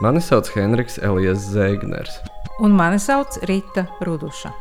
Mani 0.00 0.20
sauc 0.22 0.46
Henriks 0.54 0.94
Elijas 1.02 1.42
Zēgners. 1.50 2.20
Un 2.62 2.70
mani 2.78 3.00
sauc 3.02 3.34
Rīta 3.50 3.82
Ruduša. 4.06 4.52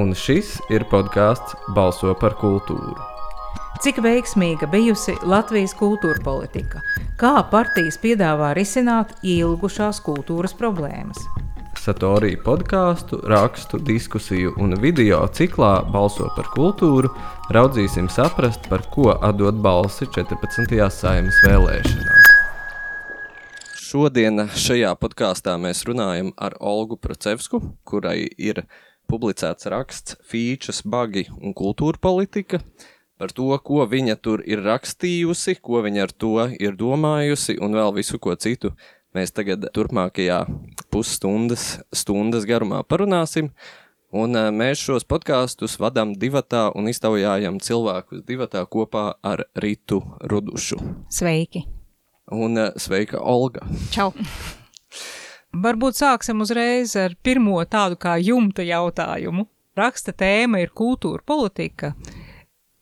Un 0.00 0.14
šis 0.16 0.54
ir 0.72 0.86
podkāsts 0.88 1.52
Balso 1.76 2.14
par 2.16 2.32
kultūru. 2.40 2.96
Cik 3.84 4.00
veiksmīga 4.00 4.64
bijusi 4.72 5.12
Latvijas 5.28 5.74
kultūra 5.76 6.24
politika? 6.24 6.80
Kā 7.20 7.34
partijas 7.52 8.00
piedāvā 8.00 8.54
risināt 8.56 9.12
ilgušās 9.20 10.00
kultūras 10.06 10.56
problēmas? 10.56 11.20
Satorī 11.76 12.32
podkāstu, 12.40 13.20
rakstu, 13.28 13.76
diskusiju 13.84 14.56
un 14.56 14.72
video 14.80 15.20
ciklā 15.28 15.82
Balso 15.92 16.32
par 16.32 16.48
kultūru 16.56 17.12
raudzīsim 17.52 18.08
saprast, 18.08 18.72
par 18.72 18.88
ko 18.88 19.12
atdot 19.20 19.60
balsi 19.60 20.08
14. 20.16 20.80
saimas 20.88 21.44
vēlēšanās. 21.44 22.17
Šodien 23.88 24.42
šajā 24.52 24.90
podkāstā 25.00 25.54
mēs 25.56 25.78
runājam 25.88 26.28
ar 26.36 26.58
Olgu 26.60 26.98
Procevsku, 27.00 27.60
kurai 27.88 28.26
ir 28.36 28.66
publicēts 29.08 29.64
raksts 29.72 30.18
Fīčas, 30.28 30.82
bagi 30.84 31.22
un 31.38 31.54
kultūra 31.56 31.96
politika 31.96 32.60
par 33.16 33.32
to, 33.32 33.46
ko 33.64 33.86
viņa 33.88 34.18
tur 34.20 34.42
ir 34.44 34.60
rakstījusi, 34.66 35.56
ko 35.64 35.80
viņa 35.86 36.04
ar 36.04 36.12
to 36.12 36.34
ir 36.58 36.76
domājusi 36.76 37.56
un 37.64 37.78
vēl 37.78 37.94
visu 37.96 38.20
ko 38.20 38.36
citu. 38.36 38.74
Mēs 39.16 39.32
tagad 39.32 39.64
turpmākajā 39.72 40.42
pusstundas 40.92 41.78
stundas 41.88 42.44
garumā 42.44 42.82
parunāsim. 42.84 43.48
Un 44.12 44.36
eh, 44.36 44.50
mēs 44.52 44.84
šos 44.84 45.08
podkāstus 45.08 45.80
vadām 45.80 46.12
divatā 46.12 46.66
un 46.76 46.92
iztaujājam 46.92 47.56
cilvēkus 47.56 48.20
divatā 48.28 48.68
kopā 48.68 49.14
ar 49.24 49.46
Rītu 49.56 50.04
Rudušu. 50.28 50.82
Sveiki! 51.08 51.64
Un 52.30 52.58
eh, 52.58 52.72
sveika, 52.76 53.20
Olga! 53.24 53.64
Čau! 53.94 54.12
Varbūt 55.58 55.96
sāksim 55.96 56.42
uzreiz 56.44 56.92
ar 57.00 57.14
pirmo 57.24 57.56
tādu 57.64 57.96
kā 57.96 58.18
jumta 58.20 58.64
jautājumu. 58.66 59.46
Raksta 59.78 60.12
tēma 60.12 60.60
ir 60.60 60.74
kultūra 60.76 61.24
politika. 61.24 61.94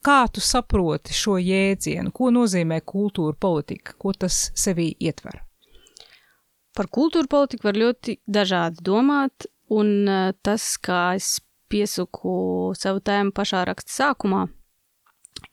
Kā 0.03 0.25
tu 0.33 0.43
saproti 0.43 1.15
šo 1.15 1.37
jēdzienu? 1.39 2.11
Ko 2.15 2.33
nozīmē 2.35 2.81
kultūra 2.83 3.37
politika? 3.39 3.95
Ko 3.98 4.12
tas 4.15 4.48
sevī 4.59 4.89
ietver? 4.98 5.43
Par 6.77 6.91
kultūra 6.92 7.31
politiku 7.31 7.69
var 7.69 7.79
ļoti 7.79 8.19
dažādi 8.27 8.83
domāt, 8.85 9.47
un 9.73 9.92
uh, 10.11 10.33
tas, 10.42 10.75
kā 10.77 11.17
es 11.17 11.39
piesuku 11.70 12.75
savu 12.79 13.01
tēmu 13.03 13.35
pašā 13.35 13.63
raksta 13.67 13.95
sākumā, 13.95 14.45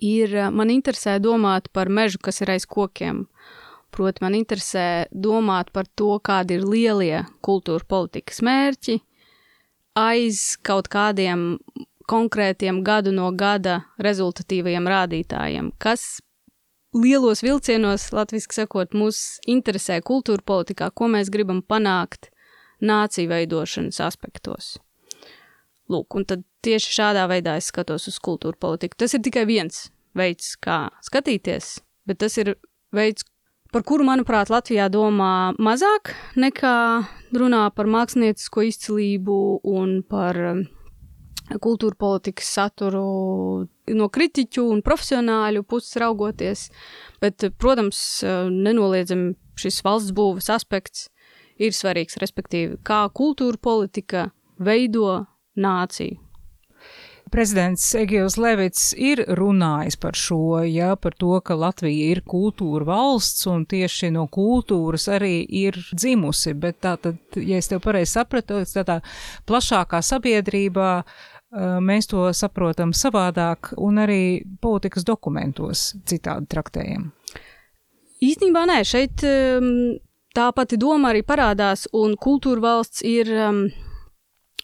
ir 0.04 0.34
uh, 0.36 0.50
man 0.52 0.73
interesē 0.73 1.20
domāt 1.23 1.70
par 1.73 1.89
mežu, 1.89 2.20
kas 2.22 2.42
ir 2.44 2.54
aiz 2.58 2.67
kokiem. 2.70 3.23
Proti, 3.94 4.23
man 4.25 4.33
interesē 4.33 5.05
domāt 5.13 5.69
par 5.73 5.86
to, 5.99 6.16
kādi 6.25 6.58
ir 6.58 6.63
lielie 6.66 7.19
kultūra 7.45 7.86
politikas 7.86 8.41
mērķi, 8.41 8.97
aiz 9.99 10.55
kaut 10.66 10.89
kādiem 10.89 11.59
konkrētiem 12.09 12.81
gadu 12.83 13.14
no 13.14 13.30
gada 13.38 13.83
rezultatīvajiem 14.02 14.89
rādītājiem, 14.89 15.69
kas 15.77 16.23
lielos 16.94 17.44
vilcienos, 17.44 18.09
latviski 18.14 18.58
sakot, 18.61 18.94
mūs 18.97 19.39
interesē 19.49 19.99
kultūra 20.05 20.44
politikā, 20.45 20.89
ko 20.94 21.09
mēs 21.14 21.31
gribam 21.33 21.61
panākt 21.61 22.30
nāciju 22.83 23.31
veidošanas 23.31 24.02
aspektos. 24.03 24.75
Lūk, 25.91 26.16
un 26.16 26.25
tad 26.27 26.44
tieši 26.64 26.95
šādā 26.95 27.25
veidā 27.31 27.58
es 27.59 27.69
skatos 27.71 28.08
uz 28.11 28.19
kultūra 28.23 28.58
politiku. 28.59 28.97
Tas 29.03 29.14
ir 29.16 29.23
tikai 29.25 29.45
viens 29.49 29.88
veids, 30.17 30.53
kā 30.61 30.88
skatīties, 31.03 31.77
bet 32.08 32.21
tas 32.23 32.38
ir 32.39 32.55
veids, 32.95 33.25
par 33.74 33.84
kuru, 33.88 34.06
manuprāt, 34.06 34.52
Latvijā 34.54 34.86
domā 34.94 35.54
mazāk 35.62 36.14
nekā 36.38 36.78
runā 37.34 37.64
par 37.74 37.90
māksliniecisko 37.90 38.66
izcilību 38.70 39.38
un 39.74 39.96
par 40.06 40.38
kultūra 41.64 41.98
politikas 42.00 42.52
saturu 42.56 43.04
no 43.98 44.10
kritiķu 44.14 44.67
un 44.72 44.83
profesionāļu 44.86 45.66
puses 45.67 45.98
raugoties, 46.02 46.67
bet, 47.22 47.50
protams, 47.60 48.00
nenoliedzami 48.23 49.33
šis 49.60 49.82
valsts 49.86 50.16
būves 50.16 50.50
aspekts 50.54 51.10
ir 51.58 51.76
svarīgs, 51.76 52.20
respektīvi, 52.22 52.80
kā 52.86 53.04
kultūra 53.14 53.60
politika 53.62 54.30
veido 54.62 55.26
nāciju. 55.60 56.23
Prezidents 57.33 57.82
Egils 57.98 58.36
Levits 58.38 58.92
ir 58.94 59.23
runājis 59.33 59.95
par 59.98 60.14
šo, 60.14 60.60
ja, 60.70 60.92
par 61.02 61.16
to, 61.17 61.32
ka 61.42 61.55
Latvija 61.58 62.11
ir 62.14 62.20
kultūra 62.30 62.86
valsts 62.92 63.48
un 63.49 63.64
tieši 63.66 64.11
no 64.14 64.27
kultūras 64.30 65.08
arī 65.10 65.39
ir 65.42 65.80
dzimusi, 65.95 66.54
bet 66.54 66.77
tā 66.86 66.92
tad, 67.02 67.17
ja 67.42 67.58
es 67.58 67.71
tev 67.71 67.82
pareizi 67.82 68.20
sapratu, 68.20 68.60
tādā 68.70 68.99
plašākā 69.49 70.04
sabiedrībā 70.05 70.92
mēs 71.82 72.11
to 72.11 72.27
saprotam 72.38 72.94
savādāk 72.94 73.71
un 73.82 73.98
arī 74.05 74.21
politikas 74.61 75.05
dokumentos 75.08 75.95
citādi 76.05 76.52
traktējam? 76.54 77.10
Īstenībā 78.21 78.67
nē, 78.70 78.77
šeit 78.86 79.26
tā 80.38 80.52
pati 80.54 80.77
doma 80.77 81.10
arī 81.15 81.26
parādās, 81.26 81.88
un 81.98 82.14
kultūra 82.14 82.61
valsts 82.70 83.02
ir 83.02 83.33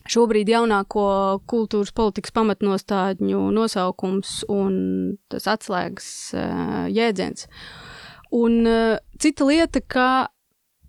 šobrīd 0.10 0.50
jaunāko 0.52 1.06
kultūras 1.50 1.94
politikas 1.96 2.34
pamatnostādņu 2.36 3.46
nosaukums 3.56 4.42
un 4.52 4.74
tas 5.32 5.48
atslēgas 5.52 6.10
jēdziens. 6.94 7.48
Un 8.36 8.62
cita 9.22 9.48
lieta, 9.48 9.82
ka 9.82 10.10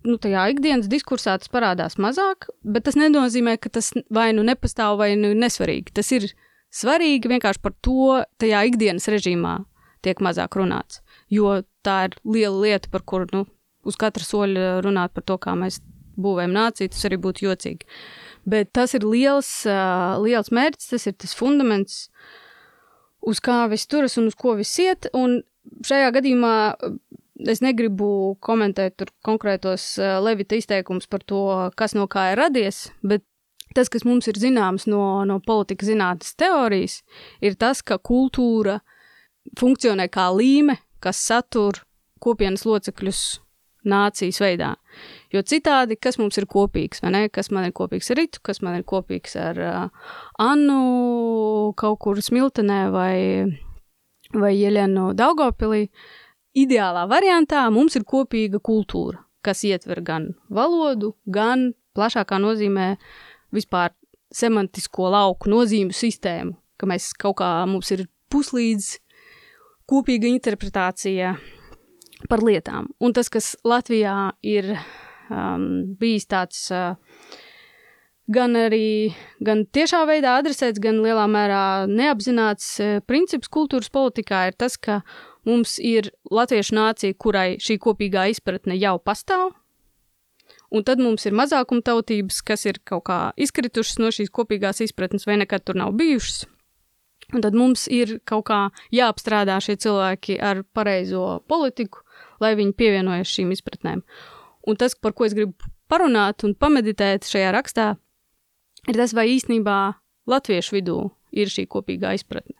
nu, 0.07 0.17
tajā 0.21 0.47
ikdienas 0.53 0.89
diskursā 0.91 1.35
tas 1.41 1.51
parādās 1.51 1.97
mazāk, 2.01 2.49
bet 2.63 2.85
tas 2.87 2.97
nenozīmē, 2.99 3.57
ka 3.61 3.71
tas 3.73 3.91
vai 4.13 4.31
nu 4.37 4.45
nepastāv, 4.47 4.97
vai 5.01 5.13
nu 5.19 5.33
nesvarīgi. 5.37 5.93
Tas 5.97 6.11
ir 6.15 6.29
svarīgi 6.73 7.31
vienkārši 7.31 7.63
par 7.63 7.75
to 7.85 8.21
tajā 8.41 8.63
ikdienas 8.71 9.09
režīmā 9.11 9.59
tiek 10.05 10.21
mazāk 10.23 10.57
runāts. 10.57 11.01
Jo 11.29 11.61
tā 11.85 12.05
ir 12.09 12.17
liela 12.25 12.57
lieta, 12.65 12.89
par 12.91 13.05
kuru 13.05 13.29
nu, 13.33 13.45
uz 13.85 13.97
katra 13.99 14.25
soļa 14.25 14.81
runāt 14.85 15.13
par 15.15 15.25
to, 15.27 15.37
kā 15.41 15.53
mēs 15.57 15.81
būvējam 16.21 16.53
nāciju, 16.55 16.91
tas 16.93 17.07
arī 17.07 17.19
būtu 17.21 17.45
jocīgi. 17.47 17.87
Bet 18.49 18.71
tas 18.73 18.95
ir 18.97 19.05
liels, 19.05 19.49
liels 20.23 20.49
mērķis, 20.49 20.91
tas 20.93 21.07
ir 21.07 21.13
tas 21.21 21.35
fundaments, 21.37 22.07
uz 23.21 23.41
kā 23.43 23.63
viss 23.69 23.89
turas 23.89 24.17
un 24.17 24.31
uz 24.31 24.37
ko 24.37 24.55
viss 24.57 24.79
iet. 24.81 25.09
Un 25.13 25.41
šajā 25.85 26.09
gadījumā 26.17 26.55
es 27.51 27.61
negribu 27.61 28.37
komentēt 28.43 29.05
konkrētos 29.25 29.95
uh, 30.01 30.17
Levita 30.21 30.57
izteikumus 30.57 31.09
par 31.09 31.23
to, 31.25 31.43
kas 31.77 31.95
no 31.97 32.07
kā 32.11 32.31
ir 32.31 32.41
radies, 32.41 32.89
bet 33.01 33.23
tas, 33.75 33.89
kas 33.89 34.05
mums 34.05 34.27
ir 34.29 34.39
zināms 34.39 34.87
no, 34.89 35.23
no 35.27 35.39
politikas 35.45 35.89
zinātnes 35.89 36.35
teorijas, 36.39 36.99
ir 37.41 37.57
tas, 37.59 37.81
ka 37.81 37.97
kultūra 37.97 38.79
funkcionē 39.59 40.09
kā 40.11 40.27
līme, 40.35 40.77
kas 41.01 41.21
satur 41.29 41.81
kopienas 42.21 42.65
locekļus 42.67 43.21
nācijas 43.89 44.41
veidā. 44.43 44.75
Jo 45.31 45.43
citādi, 45.47 45.95
kas 45.95 46.17
mums 46.19 46.35
ir 46.41 46.47
kopīgs, 46.51 46.99
vai 47.03 47.13
ne? 47.15 47.21
Kas 47.31 47.51
man 47.55 47.67
ir 47.67 47.75
kopīgs 47.75 48.11
ar 48.11 48.19
Ritu, 48.19 48.41
kas 48.43 48.59
man 48.65 48.75
ir 48.79 48.83
kopīgs 48.87 49.37
ar 49.39 49.61
uh, 49.63 50.09
Annu 50.43 51.71
kaut 51.79 52.01
kur 52.03 52.19
Smiltenē 52.19 52.81
vai, 52.91 53.15
vai 54.35 54.51
Jeļenu 54.57 55.11
Daugopilī, 55.15 55.85
Ideālā 56.51 57.05
variantā 57.07 57.63
mums 57.71 57.95
ir 57.95 58.03
kopīga 58.03 58.59
kultūra, 58.59 59.21
kas 59.39 59.63
ietver 59.63 60.01
gan 60.03 60.33
valodu, 60.51 61.13
gan 61.23 61.69
plašākā 61.95 62.41
nozīmē 62.43 62.97
vispār 63.55 63.93
semantisko 64.35 65.07
lauku 65.11 65.51
nozīmu 65.51 65.95
sistēmu, 65.95 66.57
ka 66.75 66.89
mēs 66.91 67.13
kaut 67.19 67.37
kā 67.39 67.53
mums 67.71 67.91
ir 67.95 68.09
puslīdz 68.31 68.97
kopīga 69.87 70.27
interpretācija 70.27 71.35
par 72.27 72.43
lietām. 72.43 72.91
Un 72.99 73.15
tas, 73.15 73.31
kas 73.31 73.53
Latvijā 73.67 74.33
ir 74.43 74.75
um, 75.31 75.65
bijis 75.99 76.27
tāds 76.29 76.67
uh, 76.75 76.93
gan 78.31 78.55
arī 78.59 79.15
gan 79.39 79.65
tiešā 79.65 80.03
veidā 80.09 80.37
adresēts, 80.41 80.83
gan 80.83 81.01
lielā 81.01 81.25
mērā 81.31 81.63
neapzināts 81.89 82.73
uh, 82.83 82.99
princips 83.07 83.49
kultūras 83.51 83.89
politikā, 83.89 84.49
ir 84.51 84.59
tas, 84.59 84.77
ka 84.77 85.01
Mums 85.47 85.79
ir 85.81 86.11
latviešu 86.29 86.75
nācija, 86.77 87.17
kurai 87.17 87.57
šī 87.61 87.79
kopīgā 87.81 88.27
izpratne 88.29 88.75
jau 88.77 88.97
pastāv, 89.01 89.55
un 90.69 90.85
tad 90.85 91.01
mums 91.01 91.25
ir 91.25 91.33
mazākuma 91.37 91.81
tautības, 91.85 92.43
kas 92.45 92.67
ir 92.69 92.77
kaut 92.85 93.07
kā 93.09 93.19
izkritušas 93.41 93.97
no 94.03 94.11
šīs 94.13 94.29
kopīgās 94.29 94.83
izpratnes 94.85 95.25
vai 95.25 95.39
nekad 95.41 95.65
tur 95.65 95.79
nav 95.81 95.95
bijušas. 95.97 96.45
Un 97.31 97.41
tad 97.41 97.55
mums 97.55 97.87
ir 97.87 98.19
kaut 98.27 98.45
kā 98.51 98.59
jāapstrādā 98.93 99.55
šie 99.63 99.77
cilvēki 99.81 100.37
ar 100.43 100.61
pareizo 100.75 101.39
politiku, 101.49 102.03
lai 102.43 102.53
viņi 102.59 102.77
pievienojas 102.77 103.33
šīm 103.33 103.53
izpratnēm. 103.55 104.03
Un 104.67 104.77
tas, 104.77 104.93
par 104.95 105.15
ko 105.17 105.25
es 105.25 105.35
gribu 105.37 105.55
parunāt 105.91 106.45
un 106.47 106.55
pameditēt 106.55 107.27
šajā 107.29 107.51
rakstā, 107.55 107.87
ir 108.87 108.99
tas, 108.99 109.15
vai 109.17 109.27
īstenībā 109.33 109.77
latviešu 110.29 110.77
vidū 110.77 110.99
ir 111.31 111.51
šī 111.51 111.65
kopīgā 111.71 112.13
izpratne. 112.17 112.57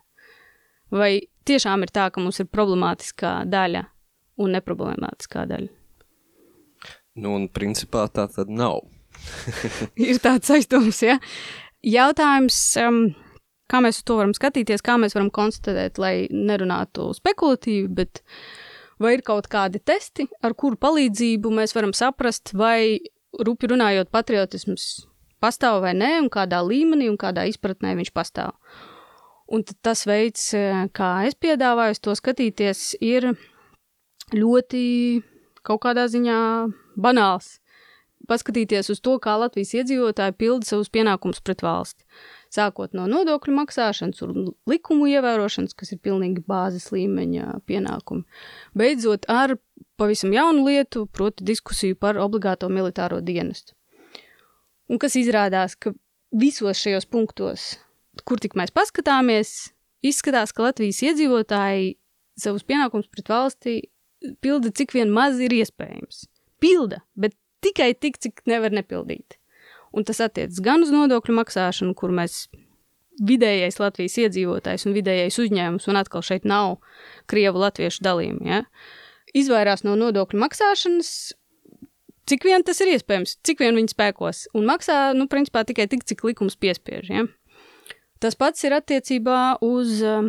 Vai 0.91 1.27
tiešām 1.47 1.85
ir 1.85 1.93
tā, 1.93 2.09
ka 2.11 2.23
mums 2.23 2.41
ir 2.41 2.49
problemātiskā 2.51 3.41
daļa 3.49 3.85
un 4.41 4.57
neproblemātiskā 4.57 5.45
daļa? 5.49 5.71
Nu, 7.21 7.35
un 7.35 7.47
principā 7.51 8.07
tā 8.11 8.27
tad 8.31 8.51
nav. 8.51 8.81
ir 10.09 10.19
tāds 10.23 10.51
aizdoms, 10.53 11.01
ja. 11.03 11.17
Jautājums, 11.85 12.57
um, 12.81 13.01
kā 13.71 13.81
mēs 13.83 14.01
to 14.07 14.17
varam 14.19 14.33
skatīties, 14.37 14.83
kā 14.85 14.97
mēs 15.01 15.15
varam 15.17 15.31
konstatēt, 15.33 15.99
lai 16.01 16.27
nerunātu 16.31 17.09
spekulatīvi, 17.17 17.89
bet 18.01 18.23
vai 19.01 19.15
ir 19.17 19.23
kaut 19.25 19.49
kādi 19.51 19.81
testi, 19.83 20.27
ar 20.45 20.55
kuru 20.57 20.79
palīdzību 20.81 21.51
mēs 21.57 21.75
varam 21.77 21.93
saprast, 21.97 22.53
vai 22.57 22.99
rupi 23.41 23.69
runājot 23.71 24.11
patriotisms 24.13 25.07
pastāv 25.41 25.81
vai 25.85 25.95
nē, 25.97 26.11
un 26.21 26.29
kādā 26.29 26.61
līmenī 26.63 27.09
un 27.09 27.17
kādā 27.19 27.47
izpratnē 27.49 27.95
viņš 27.97 28.11
pastāv. 28.13 28.53
Un 29.51 29.65
tas 29.83 30.05
veids, 30.07 30.51
kā 30.95 31.09
es 31.27 31.35
piedāvāju 31.35 31.97
to 32.05 32.15
skatīties, 32.15 32.93
ir 33.03 33.33
ļoti 34.31 34.83
kaut 35.65 35.81
kādā 35.83 36.05
ziņā 36.11 36.37
banāls 36.95 37.57
paskatīties 38.29 38.91
uz 38.93 39.01
to, 39.03 39.17
kā 39.21 39.35
Latvijas 39.41 39.73
iedzīvotāji 39.79 40.37
pilda 40.37 40.67
savus 40.67 40.91
pienākumus 40.93 41.41
pret 41.43 41.63
valsti. 41.65 42.05
Sākot 42.51 42.91
no 42.97 43.05
nodokļu 43.07 43.53
maksāšanas 43.55 44.23
un 44.25 44.49
likumu 44.67 45.07
ievērošanas, 45.07 45.75
kas 45.77 45.93
ir 45.95 46.01
pilnīgi 46.03 46.43
bāzes 46.43 46.89
līmeņa 46.91 47.61
pienākumi, 47.69 48.25
beidzot 48.75 49.27
ar 49.31 49.55
pavisam 50.01 50.33
jaunu 50.35 50.65
lietu, 50.67 51.05
proti 51.07 51.47
diskusiju 51.47 51.95
par 51.95 52.19
obligāto 52.19 52.67
militāro 52.67 53.21
dienestu. 53.23 53.71
Un 54.91 54.99
kas 54.99 55.15
izrādās, 55.15 55.77
ka 55.79 55.93
visos 56.35 56.81
šajos 56.83 57.07
punktos, 57.07 57.69
kur 58.27 58.41
tik 58.43 58.57
mēs 58.59 58.73
paskatāmies, 58.75 59.71
izskatās, 60.03 60.51
ka 60.51 60.67
Latvijas 60.67 60.99
iedzīvotāji 61.07 61.95
savus 62.41 62.67
pienākumus 62.67 63.07
pret 63.11 63.31
valsti 63.31 63.77
pilda 64.43 64.71
cik 64.75 64.95
vien 64.97 65.11
maz 65.13 65.39
ir 65.39 65.53
iespējams. 65.55 66.25
Pilda, 66.61 67.01
bet 67.15 67.37
tikai 67.63 67.93
tik, 67.95 68.19
cik 68.21 68.43
nevar 68.49 68.73
nepildīt. 68.75 69.37
Un 69.91 70.07
tas 70.07 70.21
attiecas 70.23 70.61
gan 70.63 70.85
uz 70.85 70.91
nodokļu 70.93 71.35
maksāšanu, 71.35 71.95
kur 71.99 72.13
mēs 72.15 72.45
vidējais 73.21 73.79
Latvijas 73.81 74.17
iedzīvotājs 74.23 74.87
un 74.87 74.95
vidējais 74.95 75.37
uzņēmums, 75.43 75.87
un 75.91 75.99
atkal 75.99 76.23
šeit 76.25 76.47
nav 76.47 76.77
krievu 77.31 77.61
latviešu 77.61 78.03
dalījumi, 78.05 78.47
ja, 78.47 78.61
izvairās 79.37 79.83
no 79.85 79.97
nodokļu 79.99 80.39
maksāšanas, 80.41 81.11
cik 82.31 82.47
vien 82.47 82.63
tas 82.67 82.79
ir 82.83 82.93
iespējams, 82.95 83.37
cik 83.45 83.63
vien 83.65 83.77
viņi 83.77 83.93
spēkos, 83.93 84.45
un 84.57 84.67
maksā, 84.69 85.11
nu, 85.17 85.27
principā 85.31 85.65
tikai 85.67 85.89
tik, 85.91 86.05
cik 86.07 86.23
likums 86.31 86.57
piespiež, 86.59 87.11
ja. 87.11 87.27
Tas 88.21 88.37
pats 88.37 88.63
ir 88.67 88.75
attiecībā 88.77 89.57
uz 89.65 89.97
uh, 90.05 90.27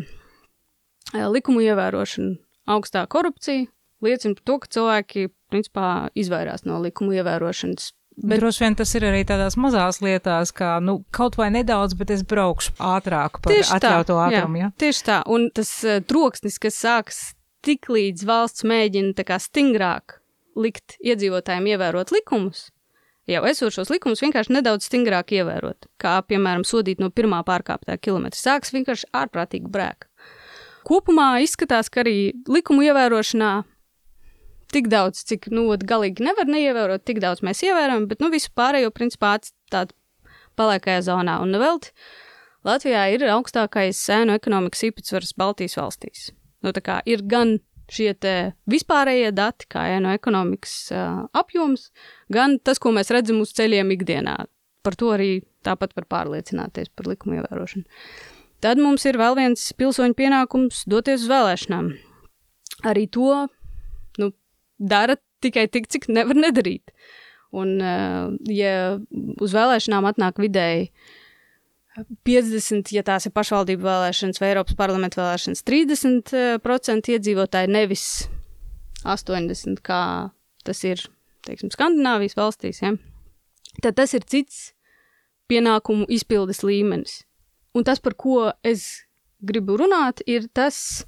likumu 1.12 1.60
ievērošanu. 1.60 2.38
Augstā 2.72 3.02
korupcija 3.10 3.66
liecina 4.02 4.38
par 4.38 4.46
to, 4.48 4.58
ka 4.62 4.70
cilvēki 4.76 5.26
principā 5.52 5.88
izvairās 6.16 6.64
no 6.64 6.78
likumu 6.80 7.12
ievērošanas. 7.18 7.90
Bet 8.22 8.38
droši 8.38 8.62
vien 8.62 8.76
tas 8.78 8.92
ir 8.94 9.06
arī 9.08 9.22
tādās 9.26 9.56
mazās 9.58 9.98
lietās, 10.04 10.52
kā 10.54 10.76
nu, 10.84 11.00
kaut 11.14 11.34
vai 11.40 11.48
nedaudz, 11.54 11.96
bet 11.98 12.12
es 12.14 12.22
braukšu 12.28 12.76
ātrāk 12.78 13.40
par 13.42 13.54
tieši 13.54 13.74
atļautu 13.78 14.14
tā, 14.14 14.26
ātrumu. 14.28 14.60
Jā, 14.60 14.68
ja? 14.68 14.74
Tieši 14.78 15.06
tā, 15.08 15.16
un 15.34 15.48
tas 15.54 15.72
uh, 15.86 15.98
troksnis, 16.06 16.60
kas 16.62 16.78
sāks 16.78 17.22
tik 17.66 17.90
līdz 17.90 18.26
valsts 18.28 18.66
mēģina 18.68 19.26
kā 19.26 19.38
stingrāk 19.42 20.20
likt 20.58 20.96
iedzīvotājiem 21.02 21.72
ievērot 21.72 22.12
likumus, 22.14 22.68
jau 23.30 23.42
esošos 23.48 23.90
likumus 23.92 24.22
vienkārši 24.22 24.56
nedaudz 24.58 24.86
stingrāk 24.88 25.34
ievērot, 25.38 25.88
kā 26.02 26.18
piemēram 26.28 26.66
sodīt 26.68 27.02
no 27.02 27.10
pirmā 27.10 27.42
pārkāptā 27.46 27.96
kilometra, 28.02 28.38
sāks 28.38 28.74
vienkārši 28.74 29.10
ārprātīgi 29.16 29.70
brēk. 29.72 30.08
Kopumā 30.86 31.36
izskatās, 31.44 31.90
ka 31.92 32.02
arī 32.02 32.32
likumu 32.50 32.82
ievērošanā 32.88 33.52
tik 34.74 34.88
daudz, 34.92 35.22
cik, 35.28 35.48
nu, 35.54 35.66
galīgi 35.76 36.24
nevar 36.24 36.48
neievērot, 36.50 37.04
tik 37.08 37.22
daudz 37.22 37.44
mēs 37.46 37.62
ievērojam, 37.66 38.08
bet, 38.10 38.22
nu, 38.24 38.30
visu 38.32 38.52
pārējo, 38.56 38.92
principā, 38.94 39.36
atstāt 39.38 39.94
paliekajā 40.58 41.06
zonā. 41.08 41.38
Un 41.44 41.56
vēl 41.60 41.80
Latvijā 42.66 43.08
ir 43.14 43.26
augstākais 43.32 43.98
sēnu 43.98 44.36
ekonomikas 44.38 44.84
īpatsvars 44.86 45.34
Baltijas 45.38 45.74
valstīs. 45.80 46.30
Nu, 46.62 46.70
tā 46.70 46.82
kā 46.84 47.00
ir 47.10 47.24
gan 47.26 47.56
šie 47.92 48.14
vispārējie 48.70 49.32
dati, 49.34 49.66
kā 49.70 49.88
ēnu 49.96 50.12
ekonomikas 50.14 50.76
uh, 50.94 51.24
apjoms, 51.36 51.90
gan 52.32 52.58
tas, 52.62 52.78
ko 52.78 52.94
mēs 52.94 53.10
redzam 53.12 53.42
uz 53.42 53.52
ceļiem 53.56 53.90
ikdienā. 53.96 54.36
Par 54.82 54.96
to 54.98 55.10
arī 55.14 55.42
tāpat 55.66 55.96
var 55.98 56.06
pārliecināties 56.10 56.90
par 56.94 57.10
likumu 57.10 57.40
ievērošanu. 57.40 57.84
Tad 58.62 58.78
mums 58.78 59.04
ir 59.10 59.18
vēl 59.18 59.36
viens 59.38 59.64
pilsoņu 59.74 60.14
pienākums 60.18 60.84
doties 60.90 61.24
uz 61.24 61.30
vēlēšanām. 61.30 61.90
Arī 62.86 63.08
to 63.10 63.46
dara 64.82 65.16
tikai 65.42 65.66
tik, 65.70 65.88
cik 65.92 66.08
nevar 66.12 66.38
nedarīt. 66.38 66.94
Un, 67.52 67.76
uh, 67.84 68.32
ja 68.48 68.98
uz 69.44 69.52
vēlēšanām 69.52 70.06
atnāk 70.08 70.40
vidēji 70.40 70.88
50, 72.24 72.92
ja 72.96 73.02
tās 73.04 73.28
ir 73.28 73.34
pašvaldību 73.36 73.84
vēlēšanas 73.84 74.40
vai 74.40 74.52
Eiropas 74.54 74.76
parlamenta 74.78 75.20
vēlēšanas, 75.20 75.64
30% 75.68 77.12
iedzīvotāji, 77.12 77.72
nevis 77.72 78.06
80, 79.04 79.82
kā 79.84 80.02
tas 80.64 80.80
ir, 80.88 81.02
teiksim, 81.44 81.72
Skandināvijas 81.74 82.38
valstīs, 82.38 82.80
ja? 82.84 82.94
tad 83.84 83.98
tas 84.00 84.14
ir 84.16 84.24
cits 84.24 84.70
pienākumu 85.52 86.08
izpildes 86.12 86.62
līmenis. 86.64 87.22
Un 87.76 87.84
tas, 87.84 88.00
par 88.00 88.16
ko 88.16 88.52
es 88.64 89.04
gribu 89.42 89.76
runāt, 89.80 90.22
ir 90.28 90.46
tas, 90.54 91.04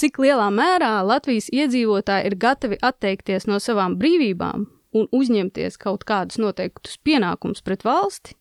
cik 0.00 0.20
lielā 0.22 0.46
mērā 0.54 0.96
Latvijas 1.06 1.50
iedzīvotāji 1.52 2.30
ir 2.30 2.38
gatavi 2.40 2.78
atteikties 2.82 3.48
no 3.50 3.60
savām 3.62 3.98
brīvībām 4.00 4.66
un 4.94 5.08
uzņemties 5.12 5.78
kaut 5.80 6.04
kādus 6.08 6.38
noteiktus 6.42 6.98
pienākumus 7.02 7.64
pret 7.66 7.82
valsti, 7.86 8.36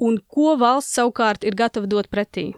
un 0.00 0.20
ko 0.30 0.54
valsts 0.60 0.96
savukārt 0.98 1.44
ir 1.44 1.58
gatava 1.58 1.90
dot 1.90 2.08
pretī. 2.12 2.52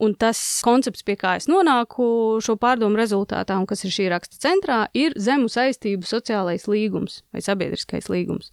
Un 0.00 0.14
tas 0.16 0.38
koncepts, 0.64 1.02
pie 1.04 1.18
kā 1.20 1.34
es 1.36 1.44
nonāku 1.50 2.04
šo 2.40 2.54
pārdomu 2.56 2.96
rezultātā, 2.96 3.58
un 3.60 3.66
kas 3.68 3.84
ir 3.84 3.92
šī 3.92 4.06
raksta 4.08 4.38
centrā, 4.40 4.78
ir 4.96 5.12
zemu 5.20 5.50
saistību 5.52 6.08
sociālais 6.08 6.64
līgums 6.70 7.18
vai 7.34 7.42
sabiedriskais 7.44 8.08
līgums. 8.08 8.48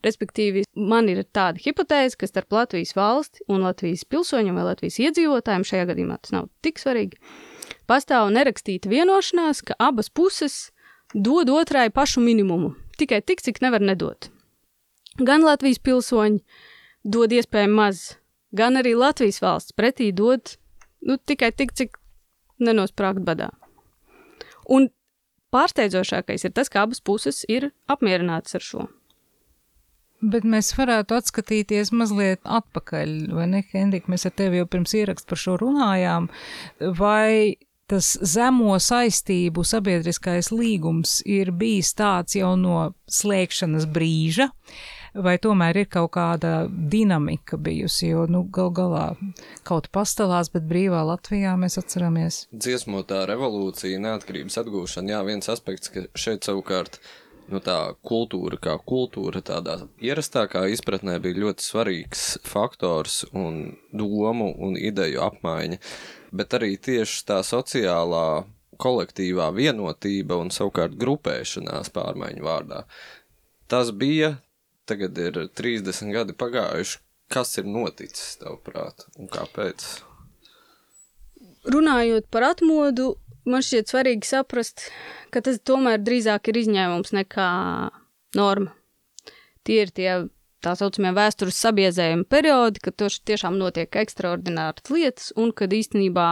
Respektīvi, 0.00 0.64
man 0.80 1.10
ir 1.12 1.22
tāda 1.28 1.60
hipotēze, 1.60 2.16
ka 2.16 2.28
starp 2.28 2.54
Latvijas 2.56 2.94
valsti 2.96 3.44
un 3.52 3.66
Latvijas 3.66 4.06
pilsoņiem 4.08 4.56
vai 4.56 4.64
Latvijas 4.70 4.96
iedzīvotājiem, 5.02 5.66
šajā 5.68 5.88
gadījumā 5.90 6.16
tas 6.22 6.32
nav 6.32 6.48
tik 6.64 6.80
svarīgi, 6.80 7.20
pastāv 7.90 8.30
nerakstīta 8.32 8.88
vienošanās, 8.88 9.60
ka 9.66 9.76
abas 9.78 10.08
puses 10.08 10.70
dod 11.12 11.50
otrai 11.52 11.90
pašu 11.92 12.22
minimumu, 12.24 12.72
tikai 12.96 13.20
tik, 13.20 13.42
cik 13.44 13.60
nevar 13.60 13.84
nedot. 13.84 14.30
Gan 15.20 15.44
Latvijas 15.44 15.82
pilsoņi 15.84 16.40
dod 17.04 17.34
iespējami 17.36 17.76
maz, 17.76 18.14
gan 18.56 18.80
arī 18.80 18.94
Latvijas 18.96 19.42
valsts 19.44 19.76
pretī 19.76 20.08
dod 20.16 20.56
nu, 21.04 21.18
tikai 21.18 21.52
tik, 21.52 21.74
cik 21.76 21.98
nenosprāgt 22.60 23.20
badā. 23.26 23.50
Un 24.70 24.88
pārsteidzošākais 25.52 26.46
ir 26.46 26.54
tas, 26.56 26.70
ka 26.70 26.86
abas 26.86 27.02
puses 27.04 27.42
ir 27.48 27.70
apmierinātas 27.90 28.56
ar 28.56 28.64
šo. 28.64 28.86
Bet 30.20 30.44
mēs 30.44 30.74
varētu 30.76 31.16
atskatīties 31.16 31.94
mazliet 31.96 32.44
atpakaļ, 32.44 33.16
vai 33.32 33.46
ne, 33.48 33.64
Hendrik? 33.72 34.08
Mēs 34.12 34.26
ar 34.28 34.34
tevi 34.36 34.60
jau 34.60 34.68
pirms 34.68 34.92
ierakstu 34.98 35.32
par 35.32 35.40
šo 35.40 35.56
runājām. 35.62 36.28
Vai 36.98 37.56
tas 37.90 38.12
zemo 38.22 38.76
saistību 38.78 39.64
sabiedriskais 39.66 40.52
līgums 40.54 41.18
ir 41.26 41.50
bijis 41.56 41.94
tāds 41.98 42.36
jau 42.38 42.52
no 42.58 42.92
slēgšanas 43.10 43.88
brīža, 43.90 44.46
vai 45.18 45.34
tomēr 45.42 45.80
ir 45.82 45.88
kaut 45.90 46.12
kāda 46.14 46.68
dinamika 46.68 47.58
bijusi, 47.58 48.12
jo, 48.12 48.26
nu, 48.30 48.44
gal 48.54 48.70
galā 48.76 49.06
kaut 49.66 49.88
pastalās, 49.94 50.52
bet 50.54 50.68
brīvā 50.70 51.02
Latvijā 51.08 51.56
mēs 51.58 51.80
atceramies. 51.82 52.44
Dziesmotā 52.54 53.24
revolūcija, 53.30 53.98
neatkarības 54.06 54.60
atgūšana, 54.62 55.16
jā, 55.16 55.24
viens 55.26 55.50
aspekts, 55.50 55.90
ka 55.90 56.06
šeit 56.14 56.46
savukārt 56.46 57.00
nu, 57.50 57.60
tā 57.64 57.78
kultūra, 58.06 58.58
kā 58.62 58.76
kultūra, 58.86 59.42
tādā 59.44 59.76
ierastākā 60.02 60.66
izpratnē 60.74 61.18
bija 61.22 61.42
ļoti 61.44 61.66
svarīgs 61.66 62.24
faktors 62.46 63.24
un 63.36 63.76
domu 63.92 64.52
un 64.58 64.78
ideju 64.78 65.22
apmaiņa, 65.26 65.80
bet 66.36 66.56
arī 66.58 66.76
tieši 66.78 67.24
tā 67.28 67.40
sociālā 67.46 68.26
kolektīvā 68.80 69.50
vienotība 69.56 70.38
un 70.40 70.52
savukārt 70.54 70.96
grupēšanās 71.00 71.92
pārmaiņu 71.94 72.46
vārdā. 72.46 72.84
Tas 73.70 73.92
bija, 73.94 74.36
tagad 74.88 75.18
ir 75.20 75.42
30 75.60 76.14
gadi 76.14 76.36
pagājuši, 76.38 77.00
kas 77.30 77.58
ir 77.60 77.68
noticis, 77.70 78.38
tavuprāt, 78.40 79.06
un 79.20 79.30
kāpēc? 79.30 79.84
Runājot 81.70 82.26
par 82.32 82.48
atmodu, 82.54 83.12
man 83.52 83.64
šķiet 83.64 83.92
svarīgi 83.92 84.28
saprast, 84.28 84.88
ka 85.34 85.42
tas 85.44 85.60
tomēr 85.66 86.00
drīzāk 86.02 86.50
ir 86.52 86.60
izņēmums 86.64 87.14
nekā 87.16 87.50
norma. 88.38 88.74
Tie 89.66 89.82
ir 89.84 89.92
tie 89.94 90.10
tā 90.64 90.74
saucamie 90.76 91.12
vēstures 91.16 91.58
sabiezējuma 91.60 92.28
periodi, 92.30 92.82
kad 92.84 93.00
tiešām 93.00 93.56
notiek 93.60 93.96
ekstraordināras 94.02 94.92
lietas 94.92 95.32
un 95.36 95.54
kad 95.56 95.72
īstenībā 95.72 96.30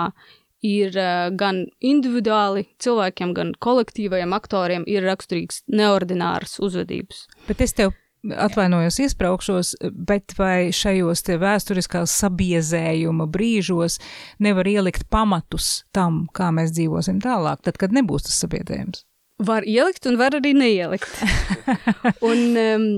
ir 0.64 0.96
uh, 0.98 1.28
gan 1.38 1.64
individuāli 1.84 2.66
cilvēkiem, 2.82 3.32
gan 3.36 3.54
kolektīvajiem 3.62 4.34
aktoriem 4.34 4.84
ir 4.90 5.06
raksturīgs 5.06 5.62
neordinārs 5.70 6.58
uzvedības. 6.64 7.26
Bet 7.46 7.62
es 7.62 7.76
tev 7.78 7.94
atvainojos, 8.26 8.98
iespraukšos, 9.04 9.74
bet 9.92 10.34
vai 10.38 10.70
šajos 10.74 11.22
vēsturiskās 11.40 12.14
sabiezējuma 12.22 13.28
brīžos 13.30 13.98
nevar 14.42 14.68
ielikt 14.68 15.08
pamatus 15.10 15.84
tam, 15.94 16.26
kā 16.34 16.50
mēs 16.54 16.74
dzīvosim 16.76 17.20
tālāk, 17.24 17.62
tad, 17.66 17.78
kad 17.80 17.94
nebūs 17.94 18.28
tas 18.28 18.40
sabiedējums? 18.44 19.04
Var 19.38 19.66
ielikt 19.70 20.08
un 20.10 20.18
var 20.18 20.34
arī 20.34 20.50
neielikt. 20.56 21.20
un, 22.28 22.42
um, 22.58 22.88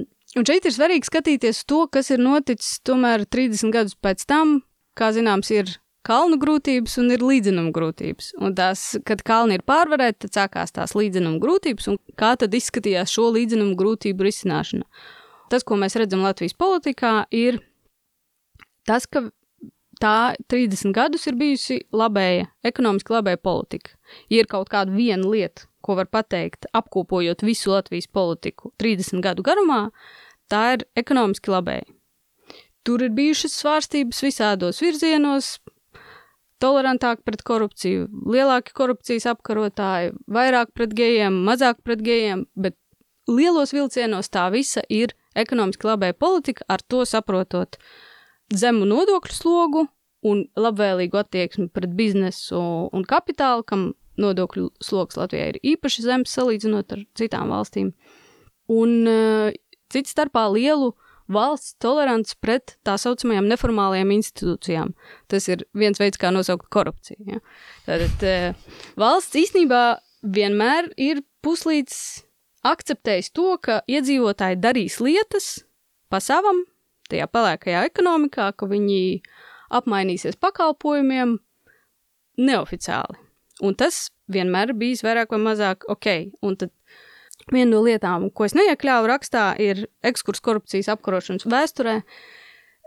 un 0.40 0.48
šeit 0.48 0.64
ir 0.64 0.76
svarīgi 0.76 1.10
skatīties 1.10 1.66
to, 1.68 1.84
kas 1.92 2.08
ir 2.14 2.22
noticis 2.22 2.80
tomēr 2.86 3.26
30 3.28 3.74
gadus 3.76 3.98
pēc 4.00 4.24
tam, 4.30 4.62
kā 4.96 5.12
zināms, 5.16 5.52
ir 5.52 5.76
kalnu 6.06 6.38
grūtības 6.40 6.96
un 7.02 7.12
ir 7.14 7.24
līdzenuma 7.24 7.72
grūtības. 7.76 8.34
Un 8.40 8.54
tās, 8.58 8.84
kad 9.06 9.22
kalni 9.26 9.58
ir 9.58 9.64
pārvarēti, 9.68 10.26
tad 10.26 10.38
sākās 10.38 10.74
tās 10.76 10.94
līdzenuma 10.98 11.40
grūtības, 11.42 11.90
un 11.92 11.98
kā 12.20 12.34
tad 12.40 12.54
izskatījās 12.56 13.12
šo 13.12 13.30
līdzenuma 13.36 13.76
grūtību 13.78 14.26
risināšana. 14.26 14.86
Tas, 15.50 15.66
ko 15.66 15.76
mēs 15.80 15.98
redzam 15.98 16.22
Latvijas 16.24 16.54
politikā, 16.54 17.24
ir 17.34 17.58
tas, 18.86 19.06
ka 19.10 19.26
tā 20.00 20.34
30 20.50 20.94
gadus 20.96 21.26
ir 21.28 21.36
bijusi 21.38 21.80
labēja, 21.92 22.48
ekonomiski 22.66 23.14
labēja 23.14 23.42
politika. 23.42 23.96
Ja 24.32 24.44
ir 24.44 24.50
kaut 24.50 24.70
kāda 24.72 24.94
viena 24.94 25.28
lieta, 25.28 25.66
ko 25.84 25.96
var 25.98 26.08
pateikt, 26.12 26.68
apkopojot 26.76 27.44
visu 27.44 27.74
Latvijas 27.74 28.08
politiku 28.08 28.72
30 28.80 29.22
gadu 29.24 29.44
garumā, 29.46 29.88
tā 30.50 30.76
ir 30.76 30.86
ekonomiski 30.98 31.52
labēja. 31.52 31.88
Tur 32.86 33.02
ir 33.04 33.12
bijušas 33.12 33.58
svārstības 33.60 34.22
visādos 34.24 34.80
virzienos, 34.80 35.58
tolerantāk 36.60 37.22
pret 37.26 37.42
korupciju, 37.46 38.08
lielāki 38.30 38.74
korupcijas 38.76 39.26
apkarotāji, 39.32 40.14
vairāk 40.30 40.74
pret 40.76 40.94
gejiem, 40.96 41.40
mazāk 41.46 41.80
pret 41.86 42.02
gejiem, 42.04 42.46
bet 42.54 42.76
lielos 43.30 43.74
vilcienos 43.74 44.30
tā 44.32 44.48
visa 44.52 44.84
ir 44.88 45.14
ekonomiski 45.38 45.88
labēja 45.88 46.18
politika, 46.18 46.66
ar 46.68 46.82
to 46.82 47.04
saprotot 47.08 47.78
zemu 48.54 48.88
nodokļu 48.90 49.36
slogu 49.36 49.86
un 50.26 50.44
labvēlīgu 50.58 51.20
attieksmi 51.20 51.70
pret 51.72 51.92
biznesu 51.96 52.60
un 52.92 53.06
kapitālu, 53.08 53.64
kam 53.64 53.92
nodokļu 54.20 54.68
sloks 54.84 55.16
Latvijā 55.16 55.52
ir 55.54 55.60
īpaši 55.74 56.04
zems 56.04 56.34
salīdzinot 56.36 56.92
ar 56.92 57.04
citām 57.16 57.52
valstīm. 57.54 57.94
Un 58.70 59.06
uh, 59.08 59.54
cits 59.90 60.12
starpā 60.12 60.44
lielu 60.52 60.90
uh, 60.90 61.09
valsts 61.30 61.76
tolerants 61.82 62.34
pret 62.42 62.76
tā 62.86 62.96
saucamajām 63.00 63.48
neformālajām 63.50 64.12
institūcijām. 64.16 64.94
Tas 65.30 65.48
ir 65.52 65.64
viens 65.76 66.00
veids, 66.00 66.20
kā 66.20 66.32
nosaukt 66.34 66.68
korupciju. 66.72 67.20
Ja? 67.36 67.42
Tātad 67.86 68.26
eh, 68.26 68.72
valsts 69.00 69.38
īstenībā 69.38 70.00
vienmēr 70.22 70.90
ir 71.00 71.22
puslīdz 71.44 71.94
akceptējis 72.66 73.32
to, 73.36 73.54
ka 73.62 73.80
iedzīvotāji 73.88 74.60
darīs 74.60 74.98
lietas 75.00 75.62
pa 76.12 76.20
savam, 76.22 76.64
tajā 77.10 77.26
pelēkajā 77.30 77.86
ekonomikā, 77.88 78.50
ka 78.58 78.68
viņi 78.68 79.22
apmainīsies 79.70 80.38
pakalpojumiem 80.42 81.38
neoficiāli. 82.40 83.18
Un 83.64 83.76
tas 83.76 84.08
vienmēr 84.32 84.72
bijis 84.78 85.04
vairāk 85.04 85.34
vai 85.34 85.40
mazāk 85.42 85.84
ok. 85.92 86.08
Un 86.46 86.56
tad 86.60 86.72
Viena 87.50 87.70
no 87.72 87.80
lietām, 87.82 88.28
ko 88.30 88.46
es 88.46 88.54
neiekļāvu 88.54 89.08
rakstā, 89.10 89.44
ir 89.58 89.88
ekskurs 90.06 90.42
korupcijas 90.44 90.90
apkarošanas 90.94 91.48
vēsturē. 91.50 91.96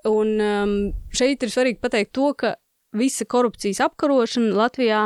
Un 0.08 0.32
um, 0.44 0.78
šeit 1.16 1.44
ir 1.44 1.52
svarīgi 1.52 1.82
pateikt 1.84 2.14
to, 2.16 2.32
ka 2.40 2.56
visa 2.96 3.26
korupcijas 3.28 3.82
apkarošana 3.84 4.56
Latvijā 4.56 5.04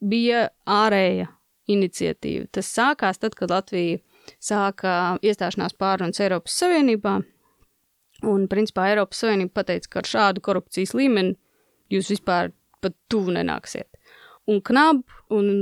bija 0.00 0.48
ārēja 0.68 1.28
iniciatīva. 1.68 2.48
Tas 2.52 2.70
sākās 2.72 3.20
tad, 3.20 3.36
kad 3.38 3.52
Latvija 3.52 4.00
sāka 4.42 5.18
iestāšanās 5.24 5.76
pārunas 5.78 6.20
Eiropas 6.20 6.56
Savienībā. 6.60 7.18
Un, 8.28 8.48
principā, 8.50 8.88
Eiropas 8.90 9.20
Savienība 9.22 9.60
pateica, 9.60 9.92
ka 9.92 10.02
ar 10.02 10.10
šādu 10.10 10.42
korupcijas 10.44 10.94
līmeni 10.96 11.36
jūs 11.92 12.10
vispār 12.12 12.50
pat 12.82 12.96
tuvu 13.10 13.34
nenāksiet. 13.36 13.88
Un 14.48 14.62
KNAB 14.64 15.04
un 15.34 15.52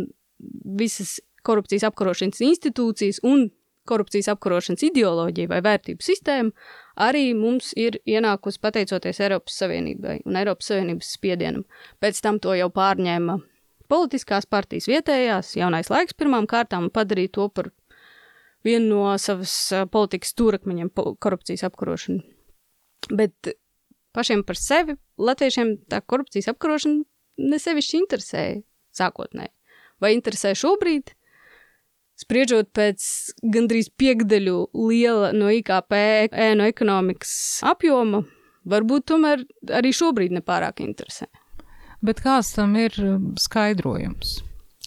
visas 0.78 1.18
korupcijas 1.46 1.86
apkarošanas 1.90 2.42
institūcijas 2.44 3.22
un 3.26 3.48
korupcijas 3.86 4.28
apkarošanas 4.34 4.82
ideoloģija 4.88 5.50
vai 5.50 5.60
vērtību 5.64 6.02
sistēma 6.02 6.50
arī 7.06 7.28
mums 7.38 7.70
ir 7.78 8.00
ienākusi 8.08 8.60
pateicoties 8.62 9.20
Eiropas 9.22 9.58
Savienībai 9.62 10.18
un 10.26 10.38
Eiropas 10.40 10.72
Savienības 10.72 11.12
spiedienam. 11.18 11.66
Pēc 12.02 12.20
tam 12.24 12.40
to 12.42 12.54
jau 12.58 12.68
pārņēma 12.74 13.38
politiskās 13.90 14.48
partijas 14.50 14.88
vietējās, 14.90 15.54
jaunais 15.60 15.90
laiks 15.92 16.16
pirmām 16.18 16.48
kārtām 16.50 16.90
padarīja 16.90 17.36
to 17.38 17.48
par 17.54 17.70
vienu 18.66 18.88
no 18.90 19.18
savas 19.22 19.54
politikas 19.92 20.34
stūrakmeņiem 20.34 20.90
korupcijas 21.22 21.66
apkarošanu. 21.68 22.24
Bet 23.14 23.54
pašiem 24.16 24.42
par 24.46 24.58
sevi 24.58 24.96
latviešiem 25.20 25.76
tā 25.92 26.00
korupcijas 26.02 26.50
apkarošana 26.50 27.04
nesevišķi 27.52 28.00
interesēja 28.02 28.58
sākotnēji. 28.96 29.52
Vai 30.02 30.12
interesē 30.16 30.52
šobrīd? 30.58 31.14
Spriežot 32.16 32.70
pēc 32.73 33.04
gandrīz 33.52 33.90
piekdaļu 34.00 34.56
liela 34.88 35.35
no 35.37 35.50
IKP 35.52 35.96
ēnu 36.32 36.64
ekonomikas 36.70 37.35
apjoma, 37.68 38.23
varbūt 38.64 39.11
tomēr 39.12 39.44
arī 39.76 39.92
šobrīd 39.92 40.32
nepārāk 40.38 40.80
interesē. 40.80 41.28
Bet 42.04 42.23
kāds 42.25 42.54
tam 42.56 42.76
ir 42.80 42.96
um, 43.02 43.35
skaidrojums? 43.40 44.38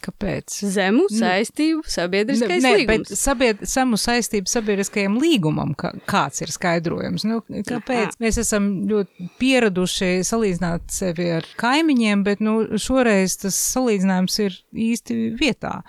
Kāpēc? 0.04 0.56
Zemu 0.74 1.06
saistību 1.12 1.84
sabiedriskais 1.90 2.64
ne, 2.64 2.72
līgums. 2.80 3.10
Bet 3.10 3.20
sabied, 3.20 3.64
zemu 3.68 4.00
saistību 4.00 4.50
sabiedriskajam 4.50 5.18
līgumam, 5.22 5.74
kā, 5.80 5.92
kāds 6.10 6.44
ir 6.44 6.54
skaidrojums? 6.54 7.26
Nu, 7.28 7.42
kāpēc? 7.48 8.16
Jā. 8.16 8.20
Mēs 8.24 8.40
esam 8.42 8.70
ļoti 8.90 9.30
pieraduši 9.42 10.12
salīdzināt 10.28 10.88
sevi 10.94 11.30
ar 11.40 11.48
kaimiņiem, 11.60 12.24
bet 12.28 12.44
nu, 12.44 12.56
šoreiz 12.80 13.38
tas 13.44 13.58
salīdzinājums 13.76 14.40
ir 14.46 14.58
īsti 14.90 15.20
vietā. 15.40 15.80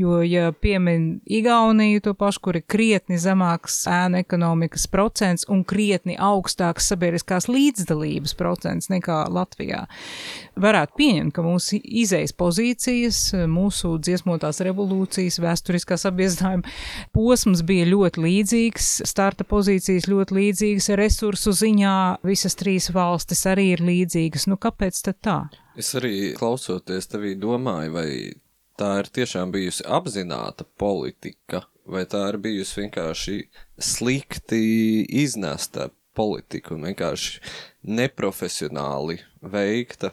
Jo, 0.00 0.20
ja 0.24 0.50
piemin 0.52 1.10
Igauniju 1.30 2.04
to 2.04 2.14
pašu, 2.18 2.44
kur 2.46 2.60
ir 2.60 2.66
krietni 2.70 3.20
zemāks 3.20 3.82
ēnu 3.90 4.20
ekonomikas 4.22 4.86
procents 4.90 5.46
un 5.50 5.64
krietni 5.68 6.16
augstāks 6.20 6.88
sabiedriskās 6.90 7.48
līdzdalības 7.50 8.36
procents 8.38 8.90
nekā 8.92 9.22
Latvijā, 9.32 9.84
varētu 10.60 10.96
pieņemt, 11.00 11.34
ka 11.36 11.44
mūsu 11.44 11.80
izejas 11.80 12.34
pozīcijas 12.36 13.22
mūsu 13.52 13.94
dziesmotās 14.02 14.62
revolūcijas, 14.66 15.40
vēsturiskā 15.42 15.98
sabiedrījuma 16.00 16.70
posms 17.16 17.64
bija 17.66 17.88
ļoti 17.90 18.24
līdzīgs, 18.26 18.90
starta 19.08 19.46
pozīcijas 19.48 20.08
ļoti 20.10 20.36
līdzīgas, 20.38 20.90
resursu 21.00 21.54
ziņā 21.62 21.96
visas 22.26 22.56
trīs 22.60 22.90
valstis 22.94 23.44
arī 23.50 23.72
ir 23.74 23.84
līdzīgas. 23.84 24.48
Nu, 24.50 24.58
kāpēc 24.60 25.02
tad 25.08 25.20
tā? 25.24 25.38
Es 25.78 25.94
arī 25.98 26.32
klausoties 26.38 27.10
tevī 27.10 27.34
domāju, 27.40 27.94
vai 27.94 28.08
tā 28.80 28.94
ir 29.02 29.10
tiešām 29.20 29.52
bijusi 29.54 29.84
apzināta 29.88 30.66
politika, 30.80 31.64
vai 31.90 32.06
tā 32.08 32.26
ir 32.32 32.40
bijusi 32.42 32.82
vienkārši 32.84 33.38
slikti 33.80 34.62
iznesta 35.22 35.90
politika 36.16 36.74
un 36.74 36.88
vienkārši 36.88 37.40
neprofesionāli 37.96 39.20
veikta 39.52 40.12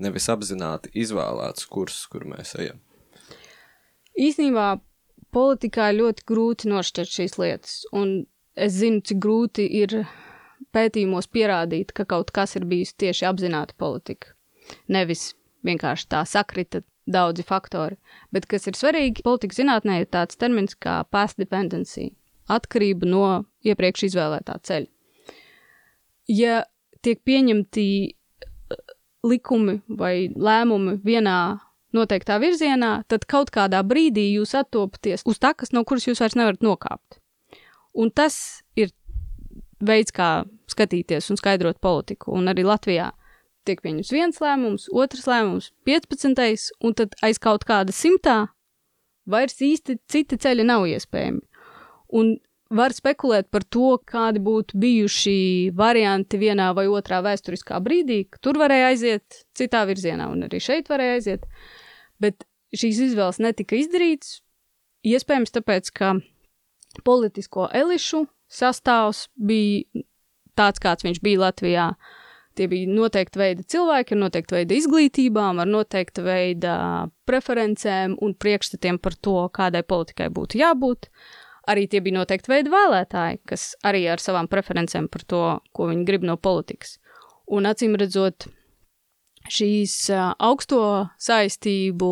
nevis 0.00 0.28
apzināti 0.32 0.92
izvēlēts 1.02 1.66
kurs, 1.70 2.04
kur 2.10 2.26
mēs 2.28 2.54
ejam. 2.58 2.80
Īsnībā 4.20 4.80
politikā 5.34 5.90
ļoti 5.94 6.26
grūti 6.28 6.70
nošķirt 6.70 7.14
šīs 7.14 7.38
lietas, 7.40 7.76
un 7.96 8.24
es 8.58 8.76
zinu, 8.80 9.02
cik 9.06 9.20
grūti 9.22 9.66
ir 9.80 10.02
pētījumos 10.74 11.30
pierādīt, 11.32 11.94
ka 11.96 12.06
kaut 12.08 12.32
kas 12.34 12.56
ir 12.58 12.66
bijis 12.68 12.94
tieši 12.98 13.26
apzināta 13.30 13.76
politika. 13.78 14.34
Nevis 14.90 15.32
vienkārši 15.66 16.08
tā 16.10 16.24
sakrita 16.28 16.82
daudzi 17.10 17.44
faktori, 17.46 17.98
bet 18.34 18.46
kas 18.50 18.68
ir 18.70 18.78
svarīgi, 18.78 19.24
politikas 19.26 19.60
zinātnē 19.60 20.02
ir 20.02 20.10
tāds 20.12 20.38
termins 20.40 20.76
kā 20.78 21.00
past 21.10 21.40
dependency- 21.40 22.10
atkarība 22.56 23.06
no 23.06 23.44
iepriekš 23.64 24.10
izvēlētā 24.10 24.58
ceļa. 24.62 24.88
Ja 26.28 26.64
tiek 27.02 27.22
pieņemti 27.24 28.14
likumi 29.26 29.80
vai 29.88 30.30
lēmumi 30.32 30.98
vienā 31.04 31.40
noteiktā 31.96 32.38
virzienā, 32.40 32.92
tad 33.10 33.26
kaut 33.30 33.50
kādā 33.54 33.82
brīdī 33.86 34.28
jūs 34.36 34.54
attopaties 34.58 35.26
uz 35.26 35.40
takas, 35.42 35.72
no 35.74 35.82
kuras 35.84 36.06
jūs 36.06 36.22
vairs 36.22 36.36
nevarat 36.38 36.62
nokāpt. 36.64 37.18
Un 37.98 38.12
tas 38.14 38.62
ir 38.78 38.92
veids, 39.82 40.14
kā 40.14 40.44
skatīties 40.70 41.32
un 41.32 41.40
skaidrot 41.40 41.80
politiku. 41.82 42.30
Un 42.36 42.50
arī 42.52 42.62
Latvijā 42.66 43.10
tiek 43.66 43.82
pieņemts 43.82 44.12
viens 44.14 44.40
lēmums, 44.42 44.86
otrs 44.94 45.26
lēmums, 45.28 45.70
15. 45.88 46.70
un 46.86 46.96
tad 46.96 47.16
aiz 47.26 47.40
kaut 47.42 47.66
kāda 47.68 47.94
simtā 47.94 48.38
vairs 49.30 49.58
īsti 49.62 49.98
citi 50.10 50.38
ceļi 50.40 50.66
nav 50.66 50.86
iespējami. 50.88 51.42
Un 52.16 52.36
var 52.70 52.94
spekulēt 52.94 53.48
par 53.50 53.64
to, 53.66 53.96
kādi 54.06 54.42
būtu 54.42 54.78
bijuši 54.80 55.38
varianti 55.76 56.38
vienā 56.40 56.70
vai 56.76 56.86
otrā 56.90 57.18
vēsturiskā 57.24 57.80
brīdī, 57.82 58.22
tur 58.42 58.60
varēja 58.62 58.92
aiziet 58.92 59.42
citā 59.58 59.82
virzienā, 59.88 60.30
un 60.30 60.46
arī 60.46 60.62
šeit 60.62 60.90
varēja 60.90 61.16
aiziet. 61.18 61.48
Bet 62.22 62.46
šīs 62.76 63.02
izvēles 63.10 63.40
netika 63.42 63.78
izdarītas. 63.78 64.40
Iespējams, 65.06 65.54
tāpēc, 65.56 65.90
ka 65.96 66.14
politisko 67.06 67.70
elišu 67.74 68.26
sastāvs 68.50 69.26
bija 69.34 70.04
tāds, 70.58 70.82
kāds 70.82 71.06
viņš 71.06 71.22
bija 71.24 71.46
Latvijā. 71.46 71.90
Tie 72.58 72.66
bija 72.68 72.90
noteikti 72.90 73.38
veidi 73.40 73.64
cilvēki, 73.72 74.16
ar 74.16 74.20
noteikti 74.24 74.56
veida 74.58 74.76
izglītībām, 74.76 75.62
ar 75.62 75.68
noteikti 75.70 76.22
veida 76.26 76.74
preferencēm 77.30 78.18
un 78.20 78.34
priekšstatiem 78.34 78.98
par 79.00 79.14
to, 79.16 79.38
kādai 79.54 79.84
politikai 79.86 80.28
būtu 80.34 80.58
jābūt. 80.60 81.08
Arī 81.68 81.84
tie 81.90 82.00
bija 82.00 82.16
noteikti 82.16 82.52
veidi 82.52 82.72
vēlētāji, 82.72 83.42
kas 83.48 83.74
arī 83.86 84.06
ar 84.08 84.22
savām 84.22 84.48
preferencēm 84.48 85.10
par 85.12 85.26
to, 85.28 85.42
ko 85.76 85.90
viņi 85.90 86.06
grib 86.08 86.24
no 86.24 86.38
politikas. 86.40 86.96
Un 87.52 87.68
acīm 87.68 87.98
redzot, 88.00 88.46
šīs 89.50 89.94
augsto 90.38 90.82
saistību 91.20 92.10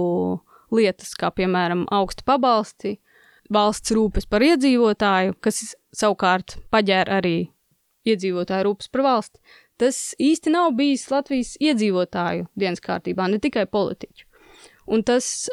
lietas, 0.75 1.15
kā 1.17 1.31
piemēram 1.33 1.87
augsti 1.95 2.27
pabalsti, 2.29 2.97
valsts 3.53 3.95
rūpes 3.97 4.29
par 4.29 4.45
iedzīvotāju, 4.45 5.39
kas 5.41 5.63
savukārt 5.97 6.59
paģēra 6.73 7.23
arī 7.23 7.37
iedzīvotāju 8.09 8.69
rūpes 8.69 8.93
par 8.93 9.05
valsti, 9.07 9.41
tas 9.81 9.99
īsti 10.21 10.53
nav 10.53 10.73
bijis 10.79 11.07
Latvijas 11.13 11.55
iedzīvotāju 11.63 12.49
dienas 12.59 12.83
kārtībā, 12.85 13.29
ne 13.31 13.41
tikai 13.43 13.67
politiķu. 13.71 14.27
Un 14.89 15.05
tas, 15.07 15.49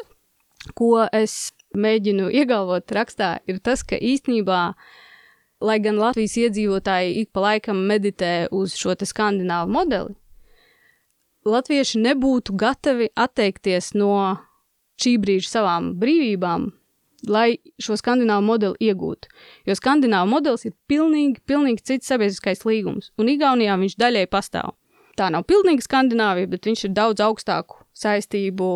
ko 0.75 1.05
es 1.13 1.53
mēģinu 1.79 2.29
iegalvot 2.41 2.91
rakstā, 2.96 3.39
ir 3.48 3.60
tas, 3.63 3.84
ka 3.84 3.98
īstenībā, 3.98 4.62
lai 5.65 5.79
gan 5.84 6.00
Latvijas 6.01 6.38
iedzīvotāji 6.41 7.20
ik 7.22 7.32
pa 7.36 7.50
laikam 7.50 7.84
meditē 7.89 8.48
uz 8.51 8.75
šo 8.79 8.96
skandināvu 8.96 9.72
modeli, 9.72 10.15
latvieši 11.46 12.01
nebūtu 12.01 12.55
gatavi 12.58 13.12
atteikties 13.15 13.94
no 13.96 14.15
šī 15.01 15.17
brīža 15.22 15.51
savām 15.58 15.91
brīvībām, 16.01 16.72
lai 17.29 17.58
šo 17.82 17.98
skandināvu 18.00 18.46
modeli 18.46 18.89
iegūtu. 18.89 19.29
Jo 19.67 19.75
skandināvu 19.77 20.32
modelis 20.32 20.65
ir 20.65 20.74
pilnīgi, 20.89 21.41
pilnīgi 21.46 21.86
cits 21.91 22.10
sabiedriskais 22.12 22.65
līgums, 22.65 23.12
un 23.17 23.29
Igaunijā 23.32 23.77
viņš 23.82 23.98
daļai 24.01 24.25
pastāv. 24.32 24.74
Tā 25.15 25.29
nav 25.32 25.46
pilnīga 25.48 25.79
Skandināvija, 25.79 26.50
bet 26.51 26.65
viņš 26.67 26.89
ir 26.89 26.96
daudz 26.96 27.24
augstāku 27.24 27.86
saistību 27.96 28.70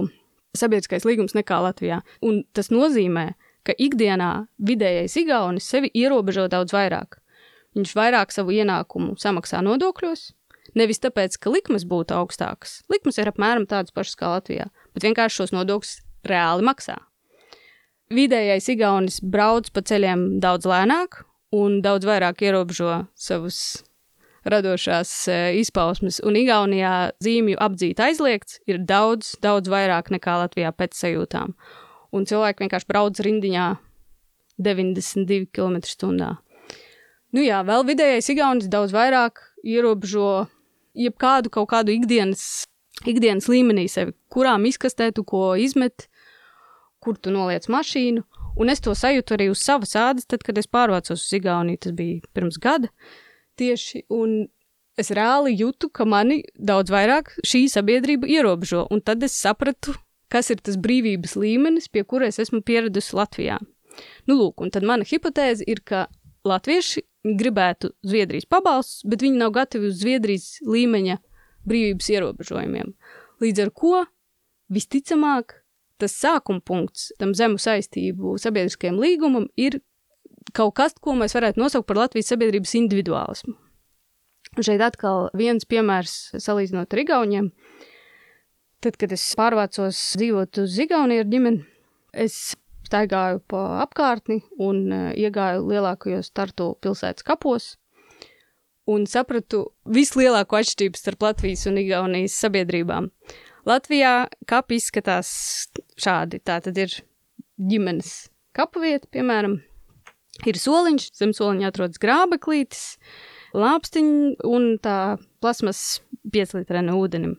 sabiedriskais 0.57 1.05
līgums 1.07 1.35
nekā 1.37 1.59
Latvijā. 1.65 2.01
Un 2.25 2.43
tas 2.53 2.71
nozīmē, 2.73 3.33
ka 3.67 3.75
ikdienā 3.77 4.47
vidējais 4.65 5.17
Igaunis 5.21 5.67
sevi 5.69 5.91
ierobežo 5.93 6.47
daudz 6.51 6.73
vairāk. 6.75 7.19
Viņš 7.77 7.93
vairāk 7.97 8.33
savu 8.33 8.55
ienākumu 8.55 9.17
samaksā 9.21 9.61
nodokļos, 9.65 10.31
nevis 10.79 11.03
tāpēc, 11.03 11.37
ka 11.37 11.53
likmes 11.53 11.85
būtu 11.85 12.17
augstākas. 12.17 12.79
Likmes 12.89 13.21
ir 13.21 13.29
apmēram 13.29 13.69
tādas 13.69 13.93
pašas 13.93 14.17
kā 14.17 14.33
Latvijā, 14.37 14.71
bet 14.95 15.05
vienkārši 15.05 15.43
šos 15.43 15.53
nodokļus 15.53 15.99
reāli 16.29 16.65
maksā 16.65 16.97
vidējais 18.13 18.69
Igaunis 18.73 19.19
brauc 19.21 19.69
pa 19.73 19.83
ceļiem 19.85 20.39
daudz 20.43 20.67
lēnāk 20.69 21.23
un 21.55 21.79
daudz 21.85 22.07
vairāk 22.09 22.43
ierobežo 22.45 23.03
savus 23.17 23.83
radošās 24.47 25.11
e, 25.27 25.37
izpausmes, 25.59 26.19
un 26.25 26.37
Igaunijā 26.39 27.11
zīmju 27.23 27.59
apdzīt 27.61 27.99
aizliegts 28.03 28.59
ir 28.69 28.79
daudz, 28.79 29.35
daudz 29.43 29.71
vairāk 29.71 30.11
nekā 30.13 30.37
Latvijā 30.43 30.71
pēc 30.75 30.97
sajūtām. 30.99 31.55
Un 32.15 32.25
cilvēki 32.29 32.65
vienkārši 32.65 32.89
brauc 32.89 33.19
rindiņā 33.25 33.67
92 34.59 35.49
km/h. 35.55 36.31
Nu 37.29 37.43
jā, 37.45 37.59
vēl 37.65 37.85
vidējais 37.85 38.31
Igaunis 38.33 38.71
daudz 38.71 38.93
vairāk 38.95 39.43
ierobežo 39.63 40.47
jebkādu 40.97 41.51
kaut 41.53 41.69
kādu 41.69 41.93
ikdienas, 41.93 42.65
ikdienas 43.05 43.47
līmenī 43.51 43.85
sevi, 43.91 44.15
kurām 44.33 44.65
izkastē 44.65 45.11
tu 45.13 45.23
ko 45.27 45.53
izmet, 45.59 46.07
kur 46.99 47.19
tu 47.21 47.31
noliec 47.31 47.69
mašīnu. 47.69 48.25
Un 48.59 48.73
es 48.73 48.81
to 48.83 48.91
sajūtu 48.97 49.37
arī 49.37 49.47
uz 49.53 49.61
savas 49.63 49.93
ādas, 49.95 50.25
tad, 50.27 50.41
kad 50.43 50.57
es 50.57 50.67
pārvācos 50.67 51.21
uz 51.21 51.35
Igauniju. 51.37 51.79
Tas 51.85 51.93
bija 51.95 52.25
pirms 52.35 52.57
gada 52.59 52.89
tieši. 53.59 54.05
Un 54.15 54.47
es 54.99 55.11
reāli 55.15 55.55
jūtu, 55.59 55.91
ka 55.93 56.07
mani 56.09 56.41
daudz 56.55 56.91
vairāk 56.93 57.33
šī 57.47 57.65
sabiedrība 57.71 58.29
ierobežo. 58.29 58.85
Un 58.91 59.03
tad 59.05 59.23
es 59.25 59.37
sapratu, 59.39 59.95
kas 60.31 60.51
ir 60.53 60.61
tas 60.63 60.77
brīvības 60.79 61.35
līmenis, 61.39 61.89
pie 61.91 62.05
kura 62.07 62.29
es 62.29 62.39
esmu 62.41 62.61
pieradusi 62.65 63.17
Latvijā. 63.17 63.59
Nu, 64.29 64.37
lūk, 64.37 64.61
un 64.63 64.71
tad 64.71 64.85
mana 64.87 65.07
hipotēze 65.07 65.65
ir, 65.67 65.81
ka 65.83 66.07
latvieši 66.47 67.03
gribētu 67.39 67.91
Zviedrijas 68.05 68.47
pabalstus, 68.49 69.03
bet 69.09 69.23
viņi 69.25 69.41
nav 69.41 69.53
gatavi 69.57 69.89
uz 69.89 69.99
Zviedrijas 69.99 70.59
līmeņa 70.63 71.17
brīvības 71.67 72.11
ierobežojumiem. 72.15 72.93
Līdz 73.43 73.65
ar 73.65 73.73
to 73.75 74.03
visticamāk 74.71 75.57
tas 75.99 76.15
sākuma 76.15 76.63
punkts 76.63 77.09
tam 77.19 77.33
zemu 77.35 77.59
saistību 77.59 78.37
sabiedriskajam 78.39 78.99
līgumam 79.01 79.49
ir 79.59 79.81
kaut 80.55 80.75
kas, 80.77 80.95
ko 81.01 81.15
mēs 81.17 81.35
varētu 81.37 81.61
nosaukt 81.61 81.87
par 81.89 81.99
Latvijas 82.03 82.31
sabiedrības 82.33 82.75
individuālismu. 82.79 83.55
Un 84.57 84.65
šeit 84.65 84.81
atkal 84.81 85.29
viens 85.37 85.67
piemērs 85.69 86.15
salīdzinot 86.41 86.93
ar 86.93 87.03
Igauniem. 87.03 87.51
Tad, 88.83 88.95
kad 88.99 89.11
es 89.13 89.25
pārvācos 89.37 89.99
dzīvot 90.17 90.61
uz 90.63 90.77
Igauniju 90.79 91.25
ar 91.25 91.29
ģimeni, 91.29 91.65
es 92.15 92.55
staigāju 92.87 93.43
pa 93.51 93.83
apkārtni 93.83 94.39
un 94.57 94.81
uh, 94.87 95.11
iegāju 95.13 95.67
lielākajos 95.69 96.31
Tartu 96.33 96.71
pilsētas 96.81 97.27
kapos 97.27 97.75
un 98.89 99.05
sapratu 99.09 99.67
vislielāko 99.85 100.57
atšķirību 100.59 100.97
starp 100.97 101.27
Latvijas 101.27 101.67
un 101.69 101.77
Igaunijas 101.81 102.39
sabiedrībām. 102.41 103.11
Latvijā 103.69 104.13
kapi 104.49 104.79
izskatās 104.79 105.29
šādi. 105.99 106.39
Tā 106.41 106.57
tad 106.65 106.79
ir 106.79 106.95
ģimenes 107.59 108.29
kapu 108.57 108.81
vieta, 108.81 109.05
piemēram, 109.13 109.59
ir 110.47 110.59
soliņš, 110.59 111.09
zem 111.19 111.33
soliņa 111.35 111.71
atrodas 111.71 112.01
grābeklītis, 112.01 112.83
lāpstiņi 113.57 114.39
un 114.47 114.71
tā 114.83 115.17
plasmas 115.43 115.99
5 116.31 116.59
litrēna 116.59 116.95
ūdenim. 116.99 117.37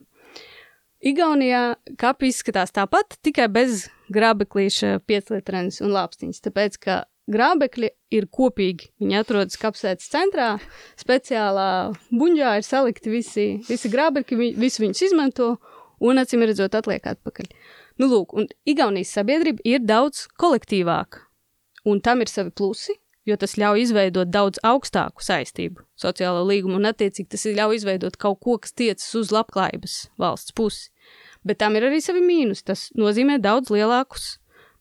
Igaunijā 1.01 1.79
kapi 2.01 2.29
izskatās 2.29 2.75
tāpat, 2.77 3.17
tikai 3.25 3.47
bez 3.49 3.87
grābeklīša 4.13 4.99
5 5.09 5.33
litrēnas 5.39 5.81
un 5.81 5.95
lāpstiņas, 5.95 6.43
tāpēc, 6.45 6.77
ka 6.83 6.97
grābekļi 7.31 7.91
ir 8.17 8.27
kopīgi. 8.33 8.91
Viņi 9.01 9.19
atrodas 9.21 9.57
kapsētas 9.61 10.11
centrā, 10.13 10.51
speciālā 11.01 11.71
buņģā 12.11 12.55
ir 12.59 12.67
salikti 12.67 13.15
visi, 13.15 13.47
visi 13.69 13.93
grābekļi, 13.93 14.53
visi 14.61 14.85
viņus 14.85 15.05
izmanto, 15.09 15.55
un 16.05 16.21
acīm 16.21 16.45
redzot, 16.45 16.77
atliek 16.77 17.07
atpakaļ. 17.15 17.49
Nu, 18.01 18.09
lūk, 18.11 18.37
un 18.37 18.49
Igaunijas 18.69 19.15
sabiedrība 19.17 19.65
ir 19.69 19.85
daudz 19.85 20.27
kolektīvāka, 20.41 21.30
un 21.85 22.01
tam 22.05 22.25
ir 22.25 22.31
savi 22.31 22.53
plusi, 22.55 22.97
jo 23.29 23.37
tas 23.41 23.57
ļauj 23.61 23.85
izveidot 23.85 24.31
daudz 24.33 24.61
augstāku 24.67 25.25
saistību, 25.25 25.85
sociālo 26.01 26.43
līgumu, 26.49 26.79
un 26.81 26.91
attiecīgi 26.91 27.31
tas 27.35 27.47
ļauj 27.47 27.81
izveidot 27.81 28.19
kaut 28.21 28.41
ko, 28.45 28.59
kas 28.63 28.75
tiecas 28.77 29.09
uz 29.19 29.33
labklājības 29.35 29.97
valsts 30.21 30.57
pusi. 30.57 30.91
Bet 31.47 31.61
tam 31.63 31.77
ir 31.79 31.87
arī 31.89 32.03
savi 32.05 32.21
mīnus. 32.21 32.65
Tas 32.67 32.91
nozīmē 33.01 33.39
daudz 33.41 33.73
lielākus 33.73 34.35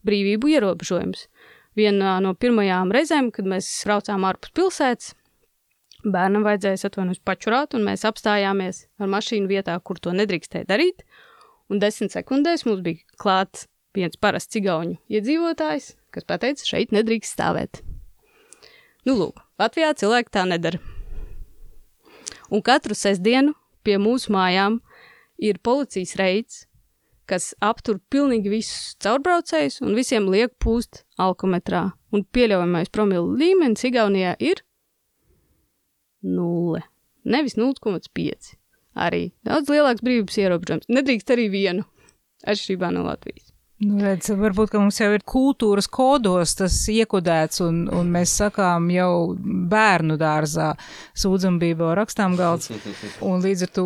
brīvību 0.08 0.52
ierobežojumus. 0.56 1.28
Vienā 1.80 2.18
no 2.24 2.34
pirmajām 2.36 2.92
reizēm, 2.92 3.30
kad 3.32 3.48
mēs 3.48 3.70
braucām 3.88 4.26
ārpus 4.28 4.52
pilsētas, 4.58 5.14
Bērnam 6.00 6.46
vajadzēja 6.48 6.88
atvainojas 6.88 7.20
pačurāt, 7.28 7.74
un 7.76 7.84
mēs 7.84 8.06
apstājāmies 8.08 8.86
ar 9.04 9.10
mašīnu 9.12 9.50
vietā, 9.52 9.74
kur 9.84 10.00
to 10.00 10.14
nedrīkstēja 10.16 10.68
darīt. 10.70 11.04
Un 11.70 11.82
desmit 11.84 12.14
sekundēs 12.16 12.64
mums 12.66 12.80
bija 12.86 13.04
klāts 13.20 13.68
viens 13.98 14.20
parasts 14.22 14.54
cigauņu 14.54 14.98
iedzīvotājs, 15.10 15.94
kas 16.14 16.28
pateica, 16.30 16.66
šeit 16.66 16.94
nedrīkst 16.96 17.36
stāvēt. 17.36 17.82
Nu, 19.08 19.16
lūk, 19.16 19.42
Latvijā 19.60 19.94
cilvēki 19.98 20.34
tā 20.36 20.46
nedara. 20.50 20.80
Un 22.50 22.64
katru 22.66 22.98
sestdienu 22.98 23.54
pie 23.86 23.98
mūsu 24.02 24.34
mājām 24.34 24.80
ir 25.42 25.62
policijas 25.64 26.16
reids, 26.20 26.64
kas 27.30 27.52
aptur 27.62 28.00
pilnīgi 28.12 28.52
visus 28.52 28.96
caurbraucējus 29.04 29.80
un 29.86 29.94
visiem 29.98 30.30
liek 30.34 30.56
pūst 30.62 31.04
alkometrā. 31.22 31.90
Un 32.10 32.26
pieļaujamais 32.26 32.90
promilu 32.90 33.36
līmenis 33.38 33.86
Igaunijā 33.86 34.34
ir 34.42 34.64
0. 36.26 36.82
Nevis 37.30 37.56
0,5. 37.60 38.56
Arī 39.00 39.30
daudz 39.46 39.70
lielāks 39.70 40.04
brīvības 40.04 40.42
ierobežojums. 40.42 40.90
Nedrīkst 40.90 41.30
arī 41.36 41.48
vienu, 41.54 41.86
atšķirībā 42.50 42.90
no 42.96 43.06
Latvijas. 43.06 43.49
Nu, 43.80 44.02
redz, 44.04 44.28
varbūt 44.36 44.74
mums 44.76 44.98
jau 45.00 45.08
ir 45.16 45.24
kultūras 45.24 45.88
kodos 45.88 46.58
tas 46.60 46.76
iekodēts, 46.92 47.62
un, 47.64 47.86
un 47.96 48.10
mēs 48.12 48.34
sakām 48.42 48.90
jau 48.92 49.38
bērnu 49.40 50.18
dārzā 50.20 50.74
sūdzam 51.16 51.62
bībeli 51.62 51.96
rakstām 51.96 52.36
galds, 52.40 52.74
un 53.24 53.40
līdz 53.46 53.64
ar 53.68 53.72
to 53.78 53.86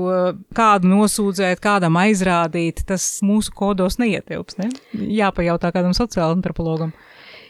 kādu 0.57 0.89
nosūdzēt, 0.95 1.61
kādam 1.61 1.99
aizrādīt, 2.01 2.81
tas 2.89 3.05
mūsu 3.21 3.53
kodos 3.53 3.99
neietilps, 4.01 4.57
ne? 4.57 4.71
Jāpajautā 4.93 5.69
kādam 5.75 5.93
sociāla 5.93 6.33
antropologam. 6.39 6.95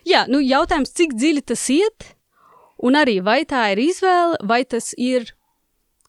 Jā, 0.04 0.26
nu 0.28 0.44
jautājums, 0.44 0.92
cik 0.92 1.16
dziļi 1.16 1.46
tas 1.48 1.64
iet, 1.72 2.12
Un 2.84 2.98
arī 3.00 3.22
vai 3.24 3.44
tā 3.48 3.70
ir 3.72 3.80
izvēle, 3.80 4.40
vai 4.44 4.64
tas 4.68 4.92
ir 5.00 5.30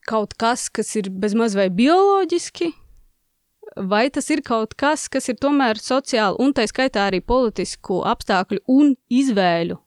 kaut 0.09 0.35
kas, 0.41 0.67
kas 0.75 0.91
ir 0.99 1.07
bezmaz 1.23 1.55
vai 1.55 1.69
bioloģiski, 1.71 2.73
vai 3.77 4.09
tas 4.11 4.31
ir 4.31 4.43
kaut 4.47 4.75
kas, 4.79 5.09
kas 5.09 5.29
ir 5.29 5.39
tomēr 5.41 5.81
sociāli 5.81 6.39
un 6.43 6.55
tā 6.55 6.67
skaitā 6.71 7.09
arī 7.09 7.21
politisku 7.25 8.03
apstākļu 8.07 8.63
un 8.71 8.95
izvēļu. 9.11 9.79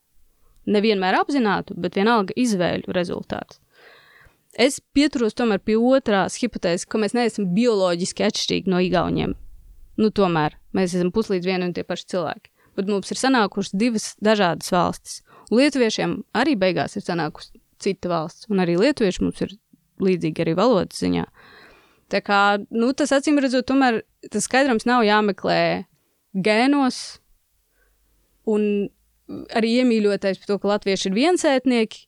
Nevienmēr 0.68 1.22
apzinātu, 1.22 1.78
bet 1.80 1.96
vienalga 1.96 2.36
izvēļu 2.36 2.92
rezultāts. 2.96 3.62
Es 4.58 4.80
pieturos 4.94 5.38
tomēr 5.38 5.62
pie 5.62 5.78
otrās 5.78 6.40
hipotēzes, 6.42 6.88
ka 6.90 7.00
mēs 7.00 7.14
neesam 7.16 7.52
bioloģiski 7.54 8.26
atšķirīgi 8.26 8.72
no 8.74 8.82
igauniem. 8.82 9.36
Nu, 9.98 10.10
tomēr 10.10 10.58
mēs 10.78 10.96
esam 10.98 11.12
puslīdz 11.14 11.46
vieni 11.46 11.68
un 11.70 11.76
tie 11.78 11.86
paši 11.86 12.10
cilvēki. 12.14 12.52
Bet 12.78 12.90
mums 12.90 13.14
ir 13.14 13.20
sanākušas 13.22 13.78
divas 13.78 14.10
dažādas 14.22 14.70
valstis. 14.74 15.22
Lietuviešiem 15.54 16.20
arī 16.38 16.58
beigās 16.60 16.98
ir 16.98 17.06
sanākusi 17.06 17.62
cita 17.82 18.12
valsts, 18.12 18.50
un 18.52 18.62
arī 18.62 18.76
lietuvieši 18.82 19.24
mums 19.24 19.42
ir 19.46 19.54
līdzīgi 20.04 20.44
arī 20.44 20.58
valodas 20.58 21.00
ziņā. 21.02 21.26
Tā 22.12 22.22
kā, 22.24 22.42
nu, 22.72 22.94
tas 22.96 23.12
acīm 23.16 23.40
redzot, 23.44 23.68
tomēr 23.68 24.02
tas 24.32 24.46
skaidrums 24.48 24.88
nav 24.88 25.04
jāmeklē 25.04 25.88
gēnos, 26.34 27.20
un 28.48 28.88
arī 29.56 29.74
iemīļoties 29.82 30.40
par 30.40 30.52
to, 30.52 30.60
ka 30.62 30.72
latvieši 30.76 31.10
ir 31.10 31.18
viensētnieki. 31.18 32.06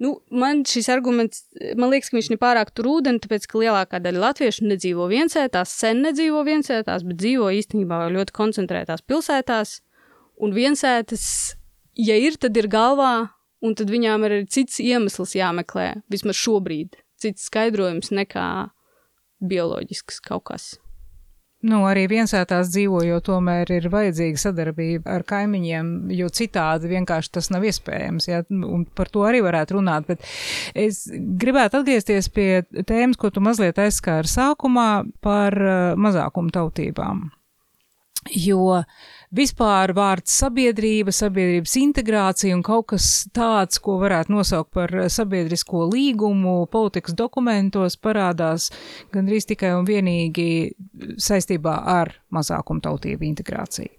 Nu, 0.00 0.14
man 0.32 0.62
šis 0.64 0.88
arguments, 0.90 1.44
man 1.76 1.92
liekas, 1.92 2.08
ka 2.08 2.16
viņš 2.16 2.30
ir 2.32 2.40
pārāk 2.40 2.72
tur 2.72 2.88
ūdeni, 2.88 3.20
tāpēc, 3.20 3.44
ka 3.46 3.60
lielākā 3.60 4.00
daļa 4.00 4.22
latviešu 4.24 4.64
nedzīvo 4.70 5.06
viensētās, 5.12 5.74
sen 5.76 6.00
nedzīvo 6.06 6.40
viensētās, 6.48 7.04
bet 7.06 7.20
dzīvo 7.20 7.50
īstenībā 7.58 8.06
ļoti 8.16 8.34
koncentrētās 8.34 9.04
pilsētās, 9.04 9.76
un 10.40 10.56
viensētas, 10.56 11.26
ja 12.00 12.16
ir, 12.16 12.40
tad 12.40 12.56
ir 12.56 12.70
galvā, 12.72 13.28
un 13.60 13.76
tad 13.76 13.92
viņām 13.92 14.24
ir 14.30 14.36
cits 14.48 14.80
iemesls 14.80 15.36
jāmeklē, 15.36 16.00
vismaz 16.10 16.40
šobrīd, 16.40 16.96
cits 17.20 17.50
skaidrojums 17.52 18.08
nekā 18.16 18.48
bioloģisks 19.40 20.20
kaut 20.26 20.48
kas. 20.52 20.70
Nu, 21.60 21.82
arī 21.84 22.06
viensētās 22.08 22.70
dzīvojot, 22.72 23.26
tomēr 23.26 23.68
ir 23.74 23.90
vajadzīga 23.92 24.40
sadarbība 24.40 25.12
ar 25.18 25.24
kaimiņiem, 25.28 25.90
jo 26.16 26.30
citādi 26.32 26.88
vienkārši 26.88 27.32
tas 27.36 27.50
nav 27.52 27.66
iespējams. 27.68 28.28
Ja? 28.30 28.40
Un 28.48 28.86
par 28.96 29.10
to 29.12 29.26
arī 29.28 29.42
varētu 29.44 29.76
runāt. 29.76 30.08
Bet 30.08 30.24
es 30.72 31.02
gribētu 31.12 31.82
atgriezties 31.82 32.30
pie 32.32 32.48
tēmas, 32.88 33.20
ko 33.20 33.28
tu 33.28 33.44
mazliet 33.44 33.76
aizskāri 33.82 34.30
sākumā 34.32 34.88
par 35.20 35.58
uh, 35.60 35.76
mazākumu 36.00 36.48
tautībām. 36.56 37.26
Jo 38.28 38.82
vispār 39.32 39.94
vārds 39.96 40.34
sabiedrība, 40.42 41.12
sabiedrības 41.14 41.72
integrācija 41.80 42.52
un 42.52 42.60
kaut 42.66 42.90
kas 42.92 43.06
tāds, 43.32 43.80
ko 43.80 43.96
varētu 44.02 44.34
nosaukt 44.34 44.74
par 44.76 44.92
sabiedrisko 45.08 45.86
līgumu, 45.88 46.66
politikas 46.70 47.16
dokumentos 47.16 47.96
parādās 47.96 48.68
gandrīz 49.14 49.48
tikai 49.48 49.72
un 49.78 49.88
vienīgi 49.88 50.74
saistībā 51.16 51.78
ar 51.94 52.12
mazākumtautību 52.34 53.24
integrāciju. 53.30 53.94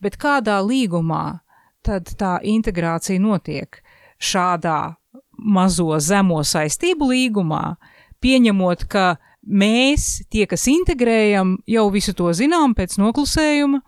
Bet 0.00 0.16
kādā 0.16 0.62
līgumā 0.64 1.42
tad 1.84 2.16
tā 2.16 2.38
integrācija 2.42 3.20
notiek? 3.20 3.82
Šādā 4.16 4.96
mazo 5.36 5.98
zemo 6.00 6.40
saistību 6.40 7.10
līgumā, 7.12 7.76
pieņemot, 8.24 8.88
ka 8.88 9.18
mēs, 9.46 10.26
tie, 10.30 10.44
kas 10.50 10.66
integrējam, 10.70 11.56
jau 11.70 11.86
visu 11.94 12.14
to 12.16 12.32
zinām 12.36 12.74
pēc 12.76 12.98
noklusējuma. 13.00 13.82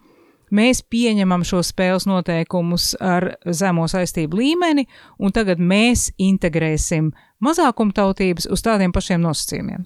Mēs 0.54 0.80
pieņemam 0.88 1.42
šo 1.44 1.60
spēles 1.66 2.06
noteikumus 2.08 2.94
ar 3.04 3.34
zemo 3.44 3.84
saistību 3.90 4.38
līmeni, 4.38 4.86
un 5.20 5.34
tagad 5.36 5.60
mēs 5.60 6.06
integrēsim 6.16 7.10
mazākumtautības 7.44 8.48
uz 8.48 8.64
tādiem 8.64 8.94
pašiem 8.94 9.20
nosacījumiem. 9.26 9.84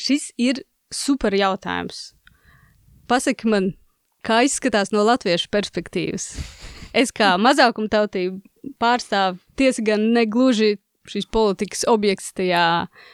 Šis 0.00 0.30
ir 0.40 0.62
super 0.88 1.36
jautājums. 1.36 2.14
Pasaki 3.10 3.50
man, 3.52 3.74
kā 4.24 4.40
izskatās 4.46 4.94
no 4.94 5.04
latviešu 5.04 5.52
perspektīvas? 5.52 6.30
Es 6.96 7.12
kā 7.12 7.34
mazākumtautību 7.36 8.40
pārstāvu 8.80 9.36
tiesa 9.58 9.84
gan 9.84 10.08
negluži 10.16 10.78
šīs 11.10 11.28
politikas 11.28 11.84
objekts 11.90 12.32
tajā 12.32 12.64
uh, 12.86 13.12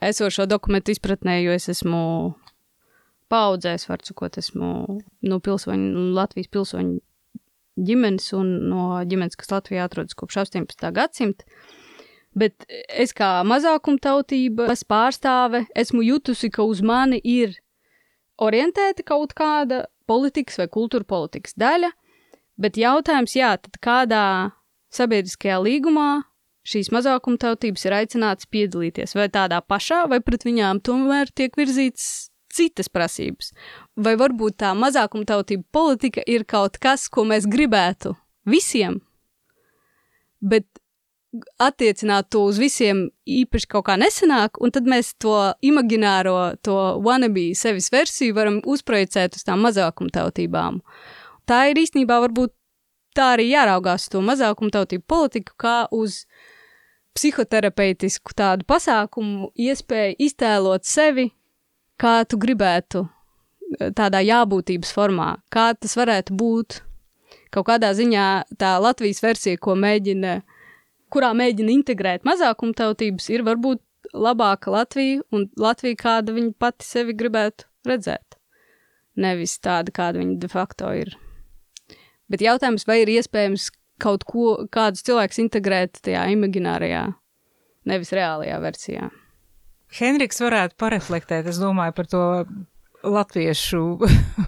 esošo 0.00 0.46
dokumentu 0.46 0.92
izpratnē, 0.94 1.38
jo 1.44 1.54
es 1.56 1.68
esmu 1.72 2.34
paudzēs, 3.32 3.88
var 3.88 4.04
sakot, 4.06 4.38
esmu 4.38 4.70
no 5.26 5.38
pilsoņu, 5.42 6.06
Latvijas 6.16 6.50
pilsoņu 6.52 7.00
ģimenes 7.86 8.30
un 8.36 8.52
no 8.70 8.86
ģimenes, 9.08 9.36
kas 9.38 9.52
Latvijā 9.52 9.86
atrodas 9.86 10.16
kopš 10.16 10.42
18. 10.46 10.88
gadsimta. 10.96 11.44
Bet 12.36 12.66
es 12.68 13.14
kā 13.16 13.40
mazākumtautība 13.48 14.68
pārstāve 14.88 15.64
esmu 15.76 16.04
jutusi, 16.04 16.50
ka 16.52 16.66
uz 16.68 16.82
mani 16.84 17.20
ir 17.24 17.56
orientēta 18.36 19.04
kaut 19.08 19.32
kāda 19.36 19.86
politikas 20.06 20.60
vai 20.60 20.68
kultūra 20.68 21.08
politikas 21.08 21.56
daļa, 21.56 21.90
bet 22.60 22.76
jautājums, 22.76 23.36
jā, 23.36 23.54
tad 23.56 23.80
kādā 23.80 24.26
sabiedriskajā 24.92 25.56
līgumā 25.64 26.10
šīs 26.66 26.90
mazākumtautības 26.94 27.86
ir 27.86 27.96
aicinātas 28.00 28.48
piedalīties 28.50 29.14
vai 29.18 29.28
tādā 29.32 29.60
pašā, 29.62 30.04
vai 30.10 30.20
pret 30.24 30.46
viņām 30.46 30.82
tomēr 30.86 31.30
tiek 31.34 31.56
virzīts 31.58 32.30
citas 32.56 32.88
prasības. 32.92 33.52
Vai 33.96 34.16
varbūt 34.18 34.58
tā 34.62 34.72
mazākumtautība 34.78 35.66
politika 35.72 36.24
ir 36.26 36.46
kaut 36.48 36.80
kas, 36.82 37.08
ko 37.12 37.26
mēs 37.28 37.48
gribētu 37.50 38.16
visiem, 38.48 39.00
bet 40.40 40.66
attiecināt 41.60 42.30
to 42.32 42.46
uz 42.48 42.58
visiem 42.60 43.06
īpaši 43.28 43.68
kaut 43.68 43.86
kā 43.88 43.96
nesenāk, 44.00 44.60
un 44.62 44.72
tad 44.72 44.88
mēs 44.88 45.12
to 45.20 45.34
imagināro, 45.66 46.56
to 46.64 46.76
wannabe 47.04 47.50
sevis 47.58 47.90
versiju 47.92 48.36
varam 48.36 48.60
uzprojicēt 48.64 49.36
uz 49.36 49.44
tām 49.46 49.64
mazākumtautībām. 49.66 50.80
Tā 51.46 51.66
ir 51.70 51.82
īstenībā 51.82 52.18
varbūt 52.24 52.54
tā 53.16 53.32
arī 53.36 53.50
jāraugās 53.50 54.08
to 54.12 54.22
mazākumtautību 54.24 55.04
politiku 55.08 55.56
kā 55.60 55.76
uz 55.94 56.24
psihoterapeitisku 57.16 58.34
tādu 58.36 58.66
pasākumu, 58.68 59.50
iespēju 59.56 60.18
iztēlot 60.28 60.86
sevi, 60.88 61.30
kā 62.00 62.20
tu 62.28 62.38
gribētu, 62.40 63.06
eh, 63.06 63.90
tādā 63.90 64.20
jābūtības 64.24 64.92
formā, 64.92 65.36
kā 65.50 65.72
tas 65.78 65.96
varētu 65.96 66.36
būt. 66.36 66.80
Kaut 67.50 67.66
kādā 67.66 67.92
ziņā 67.96 68.44
tā 68.58 68.76
Latvijas 68.80 69.22
versija, 69.22 69.58
ko 69.58 69.74
mēģina, 69.74 70.42
kurā 71.10 71.32
mēģina 71.32 71.72
integrēt 71.72 72.24
mazākumtautības, 72.24 73.30
ir 73.30 73.42
varbūt 73.42 73.80
labāka 74.14 74.70
Latvija 74.70 75.22
un 75.32 75.48
Latvija, 75.56 75.96
kāda 75.96 76.34
viņa 76.36 76.52
pati 76.58 76.84
sevi 76.84 77.14
gribētu 77.14 77.64
redzēt. 77.86 78.36
Nevis 79.16 79.58
tāda, 79.58 79.92
kāda 79.94 80.20
viņa 80.20 80.38
de 80.38 80.48
facto 80.48 80.90
ir. 80.92 81.16
Bet 82.28 82.42
jautājums, 82.42 82.86
vai 82.86 83.00
ir 83.04 83.12
iespējams 83.16 83.70
kaut 84.02 84.26
ko, 84.28 84.48
kādus 84.72 85.04
cilvēkus 85.06 85.40
integrēt 85.44 86.00
tajā 86.04 86.26
imaginārajā, 86.34 87.04
nevis 87.88 88.12
reālajā 88.16 88.58
versijā. 88.62 89.10
Henriks 89.96 90.42
varētu 90.42 90.76
pareflektēt, 90.80 91.46
es 91.48 91.60
domāju, 91.62 91.94
par 91.96 92.08
to 92.10 92.22
latviešu 93.06 93.82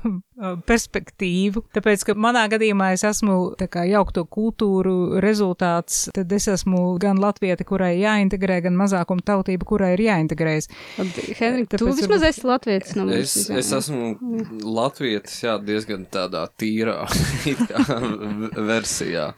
perspektīvu. 0.70 1.64
Tāpēc, 1.74 2.04
ka 2.08 2.16
manā 2.18 2.44
gadījumā 2.52 2.92
es 2.96 3.04
esmu 3.06 3.38
kā, 3.58 3.84
jaukto 3.88 4.24
kultūru 4.28 5.20
rezultāts, 5.22 6.06
tad 6.14 6.32
es 6.34 6.48
esmu 6.52 6.82
gan 7.02 7.20
latvieta, 7.22 7.66
kurai 7.68 7.94
jāintegrē, 7.98 8.60
gan 8.66 8.78
mazākuma 8.78 9.24
tautība, 9.26 9.68
kurai 9.68 9.92
ir 9.96 10.04
jāintegrējas. 10.08 10.70
Henrika, 11.38 11.80
tu 11.80 11.90
vismaz 11.90 12.26
esi 12.30 12.46
latvietis 12.48 12.98
no 12.98 13.08
mums. 13.08 13.36
Es, 13.36 13.48
es 13.62 13.72
esmu 13.80 14.12
latvietis, 14.64 15.40
jā, 15.44 15.58
diezgan 15.62 16.06
tādā 16.12 16.46
tīrā 16.60 17.00
versijā. 18.70 19.32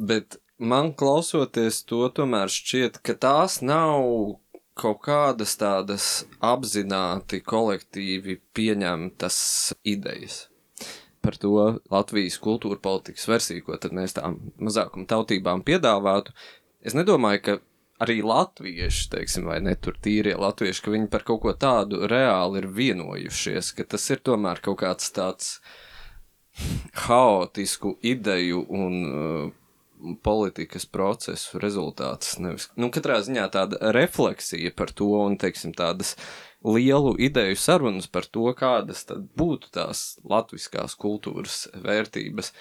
Bet 0.00 0.40
man 0.60 0.92
klausoties 0.96 1.82
to, 1.88 2.04
tomēr 2.14 2.52
šķiet, 2.52 3.00
ka 3.04 3.16
tās 3.20 3.60
nav 3.64 4.39
kaut 4.80 5.02
kādas 5.04 5.56
tādas 5.60 6.06
apzināti 6.40 7.42
kolektīvi 7.44 8.40
pieņemtas 8.56 9.40
idejas 9.84 10.46
par 11.20 11.36
to 11.36 11.52
Latvijas 11.92 12.38
kultūra 12.40 12.80
politikas 12.80 13.26
versiju, 13.28 13.64
ko 13.66 13.76
tad 13.80 13.92
mēs 13.96 14.16
tām 14.16 14.38
mazākuma 14.56 15.04
tautībām 15.08 15.60
piedāvātu. 15.66 16.32
Es 16.80 16.96
nedomāju, 16.96 17.42
ka 17.44 17.56
arī 18.00 18.20
latvieši, 18.24 19.08
teiksim, 19.12 19.48
vai 19.50 19.60
ne 19.64 19.76
tur 19.76 19.98
tīrie 20.00 20.32
latvieši, 20.40 20.84
ka 20.84 20.94
viņi 20.94 21.10
par 21.12 21.26
kaut 21.28 21.42
ko 21.44 21.52
tādu 21.52 22.06
reāli 22.08 22.62
ir 22.62 22.70
vienojušies, 22.78 23.74
ka 23.76 23.86
tas 23.94 24.08
ir 24.14 24.24
tomēr 24.24 24.62
kaut 24.64 24.80
kāds 24.80 25.12
tāds 25.16 25.58
haotisku 27.06 27.94
ideju 28.04 28.64
un 28.74 28.96
uh, 29.04 29.50
politikas 30.24 30.86
procesu 30.86 31.60
rezultāts. 31.62 32.36
Nevis, 32.42 32.68
nu, 32.80 32.90
katrā 32.94 33.20
ziņā 33.24 33.46
tāda 33.54 33.92
refleksija 33.94 34.72
par 34.76 34.92
to 34.96 35.10
un, 35.20 35.36
teiksim, 35.40 35.74
tādas 35.76 36.14
lielu 36.66 37.14
ideju 37.20 37.58
sarunas 37.58 38.08
par 38.10 38.28
to, 38.28 38.48
kādas 38.56 39.04
tad 39.08 39.28
būtu 39.38 39.72
tās 39.74 40.18
latviskās 40.24 40.96
kultūras 41.00 41.66
vērtības. 41.74 42.52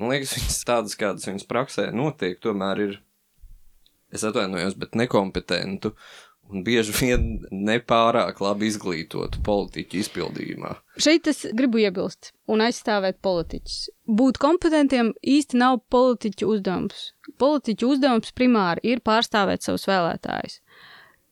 Man 0.00 0.14
liekas, 0.14 0.36
viņas 0.38 0.60
tādas, 0.68 0.98
kādas 0.98 1.28
viņas 1.28 1.48
praksē 1.48 1.88
notiek, 1.94 2.38
tomēr 2.42 2.86
ir 2.86 3.00
es 4.12 4.24
atvainojos, 4.28 4.76
bet 4.80 4.96
nekompetentu 4.98 5.94
un 6.50 6.62
bieži 6.66 6.92
vien 6.96 7.26
nepārāk 7.52 8.40
labi 8.44 8.68
izglītotu 8.70 9.42
politiķu 9.46 10.00
izpildījumā. 10.02 10.74
Šeit 11.00 11.28
es 11.30 11.44
gribu 11.56 11.80
iebilst 11.82 12.32
un 12.50 12.64
aizstāvēt 12.64 13.20
politiķus. 13.24 13.78
Būt 14.06 14.40
kompetentiem 14.42 15.12
īsti 15.22 15.60
nav 15.60 15.80
politiķu 15.92 16.50
uzdevums. 16.54 17.12
Politiķu 17.40 17.94
uzdevums 17.94 18.34
primāri 18.36 18.92
ir 18.92 19.04
pārstāvēt 19.04 19.64
savus 19.64 19.88
vēlētājus. 19.88 20.60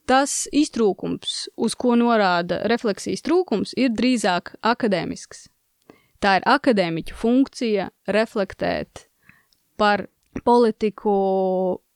Tas 0.09 0.47
iztrūkums, 0.51 1.45
uz 1.55 1.75
ko 1.77 1.93
norāda 1.95 2.63
refleksijas 2.67 3.21
trūkums, 3.23 3.75
ir 3.77 3.93
drīzāk 3.95 4.55
akadēmisks. 4.65 5.45
Tā 6.21 6.39
ir 6.39 6.47
akadēmiķu 6.49 7.15
funkcija 7.17 7.87
reflektēt 8.13 9.05
par 9.79 10.07
politiku 10.45 11.13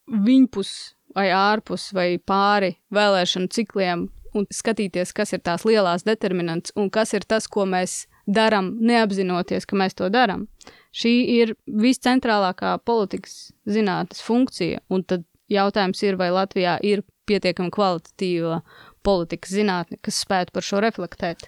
viņpus 0.06 0.95
vai 1.16 1.30
ārpus 1.34 1.90
vai 1.96 2.16
pāri 2.20 2.76
vēlēšanu 2.94 3.52
cikliem 3.52 4.10
un 4.36 4.48
skatīties, 4.52 5.14
kas 5.16 5.34
ir 5.34 5.44
tās 5.46 5.64
lielās 5.68 6.04
determinants 6.08 6.74
un 6.76 6.90
kas 6.92 7.14
ir 7.16 7.26
tas, 7.28 7.48
ko 7.48 7.66
mēs 7.70 8.06
darām, 8.28 8.74
neapzinoties, 8.82 9.68
ka 9.70 9.78
mēs 9.80 9.96
to 9.96 10.10
darām. 10.12 10.48
Šī 10.96 11.14
ir 11.36 11.54
viscentrālākā 11.68 12.78
politikas 12.86 13.54
zinātnes 13.70 14.24
funkcija, 14.26 14.82
un 14.90 15.04
tad 15.04 15.26
jautājums 15.52 16.02
ir, 16.04 16.18
vai 16.20 16.32
Latvijā 16.34 16.78
ir 16.84 17.04
pietiekami 17.30 17.74
kvalitatīva 17.74 18.62
politikas 19.06 19.54
zinātne, 19.56 20.00
kas 20.04 20.20
spētu 20.26 20.56
par 20.56 20.66
šo 20.66 20.82
reflektēt. 20.84 21.48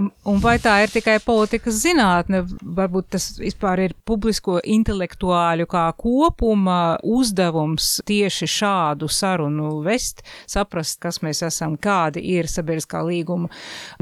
Un, 0.00 0.10
un 0.26 0.40
vai 0.42 0.56
tā 0.62 0.76
ir 0.84 0.92
tikai 0.92 1.16
politikas 1.24 1.78
zinātne, 1.84 2.42
varbūt 2.76 3.10
tas 3.16 3.28
vispār 3.40 3.84
ir 3.86 3.94
publisko 4.08 4.58
intelektuāļu 4.62 5.68
kā 5.70 5.84
kopuma 5.98 6.96
uzdevums 7.06 7.96
tieši 8.06 8.48
šādu 8.56 9.10
sarunu 9.12 9.76
vest, 9.86 10.24
saprast, 10.50 10.98
kas 11.02 11.22
mēs 11.24 11.42
esam, 11.46 11.78
kādi 11.78 12.22
ir 12.36 12.50
sabiedriskā 12.50 13.02
līguma 13.06 13.50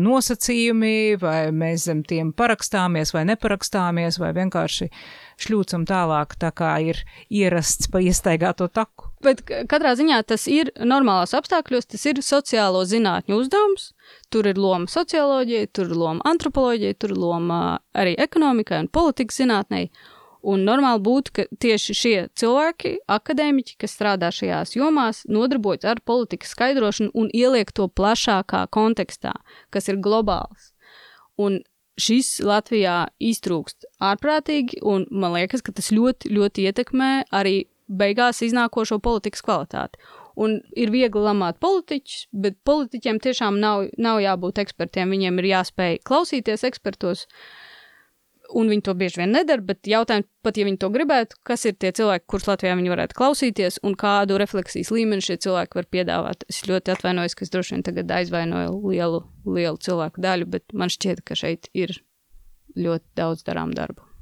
nosacījumi, 0.00 1.18
vai 1.20 1.38
mēs 1.54 1.88
zem 1.90 2.04
tiem 2.06 2.32
parakstāmies 2.36 3.14
vai 3.14 3.26
neparakstāmies, 3.30 4.20
vai 4.22 4.34
vienkārši 4.36 4.90
šļūcam 5.44 5.86
tālāk, 5.88 6.36
tā 6.40 6.52
kā 6.54 6.76
ir 6.84 7.00
ierasts 7.32 7.90
pa 7.90 8.02
iestaigāto 8.04 8.68
taku. 8.72 9.13
Bet 9.24 9.40
katrā 9.70 9.94
ziņā 9.96 10.18
tas 10.28 10.44
ir 10.50 10.70
normālās 10.84 11.32
apstākļos, 11.36 11.86
tas 11.94 12.02
ir 12.10 12.20
sociālo 12.24 12.82
zinātņu 12.88 13.38
uzdevums. 13.40 13.92
Tur 14.32 14.48
ir 14.50 14.60
loma 14.60 14.90
socioloģijai, 14.90 15.70
tur 15.72 15.88
ir 15.88 15.96
loma 15.96 16.24
antropoloģijai, 16.28 16.98
tur 17.00 17.14
ir 17.14 17.20
loma 17.22 17.60
arī 17.96 18.12
ekonomikai 18.20 18.82
un 18.84 18.90
politikas 18.92 19.40
zinātnei. 19.40 19.88
Un 20.44 20.66
normāli 20.68 21.00
būtu, 21.00 21.32
ka 21.32 21.44
tieši 21.64 21.94
šie 21.96 22.16
cilvēki, 22.36 22.98
akadēmiķi, 23.08 23.78
kas 23.80 23.94
strādā 23.96 24.28
šajās 24.34 24.74
jomās, 24.76 25.22
nodarbojas 25.24 25.86
ar 25.88 26.02
politikas 26.04 26.52
skaidrošanu 26.52 27.14
un 27.16 27.30
ieliek 27.32 27.72
to 27.72 27.88
plašākā 27.88 28.66
kontekstā, 28.76 29.32
kas 29.72 29.88
ir 29.88 30.02
globāls. 30.04 30.74
Un 31.40 31.62
šis 31.96 32.42
Latvijā 32.44 33.06
iztrūkst 33.22 33.88
ārprātīgi, 34.04 34.82
un 34.84 35.06
man 35.08 35.32
liekas, 35.38 35.64
ka 35.64 35.72
tas 35.72 35.88
ļoti, 35.94 36.34
ļoti 36.36 36.68
ietekmē 36.68 37.10
arī 37.32 37.62
beigās 37.88 38.42
iznākošo 38.44 39.00
politikas 39.04 39.44
kvalitāti. 39.44 40.00
Un 40.34 40.56
ir 40.74 40.90
viegli 40.90 41.20
lamāt 41.22 41.60
politiķus, 41.62 42.26
bet 42.34 42.56
politiķiem 42.66 43.20
tiešām 43.22 43.60
nav, 43.62 43.86
nav 44.02 44.18
jābūt 44.22 44.58
ekspertiem. 44.64 45.12
Viņiem 45.14 45.38
ir 45.38 45.50
jāspēj 45.52 46.00
klausīties 46.08 46.66
ekspertos, 46.66 47.28
un 48.58 48.72
viņi 48.72 48.82
to 48.88 48.94
bieži 48.98 49.20
vien 49.22 49.30
nedara. 49.36 49.62
Bet 49.62 49.86
jautājums, 49.86 50.26
pat 50.42 50.58
ja 50.58 50.66
viņi 50.66 50.80
to 50.82 50.90
gribētu, 50.94 51.38
kas 51.46 51.66
ir 51.70 51.76
tie 51.78 51.92
cilvēki, 51.94 52.26
kurus 52.30 52.48
Latvijā 52.50 52.74
viņi 52.80 52.94
varētu 52.94 53.18
klausīties, 53.20 53.78
un 53.86 53.94
kādu 54.00 54.40
refleksijas 54.42 54.90
līmeni 54.94 55.22
šie 55.24 55.38
cilvēki 55.46 55.78
var 55.78 55.88
piedāvāt. 55.94 56.48
Es 56.50 56.64
ļoti 56.66 56.96
atvainojos, 56.96 57.38
ka 57.38 57.46
es 57.46 57.54
droši 57.54 57.76
vien 57.76 57.86
tagad 57.86 58.16
aizvainoju 58.18 58.80
lielu, 58.90 59.22
lielu 59.46 59.78
cilvēku 59.86 60.24
daļu, 60.24 60.50
bet 60.56 60.74
man 60.74 60.90
šķiet, 60.90 61.22
ka 61.22 61.38
šeit 61.38 61.70
ir 61.78 61.94
ļoti 62.74 63.06
daudz 63.22 63.46
darām 63.46 63.70
darbu. 63.76 64.13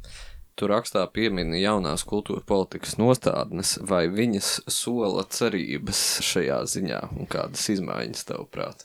Tu 0.63 0.69
rakstā 0.71 1.01
piemini 1.11 1.59
jaunās 1.59 2.05
kultūra 2.07 2.39
politikas 2.47 2.93
nostādnes, 2.95 3.73
vai 3.83 4.05
viņas 4.07 4.61
sola 4.71 5.25
cerības 5.27 6.03
šajā 6.23 6.61
ziņā 6.71 7.01
un 7.17 7.27
kādas 7.27 7.65
izmaiņas 7.73 8.29
tavuprāt? 8.29 8.85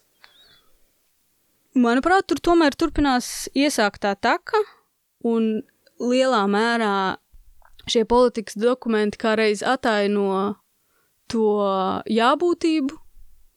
Manuprāt, 1.77 2.25
tur 2.25 2.41
tomēr 2.41 2.73
turpinās 2.73 3.45
iesāktā 3.53 4.15
taka, 4.17 4.63
un 5.21 5.61
lielā 6.01 6.41
mērā 6.49 6.95
šie 7.85 8.07
politikas 8.09 8.57
dokumenti 8.57 9.21
kā 9.21 9.37
reiz 9.37 9.61
ataino 9.61 10.57
to 11.29 11.45
jābūtību, 12.09 13.01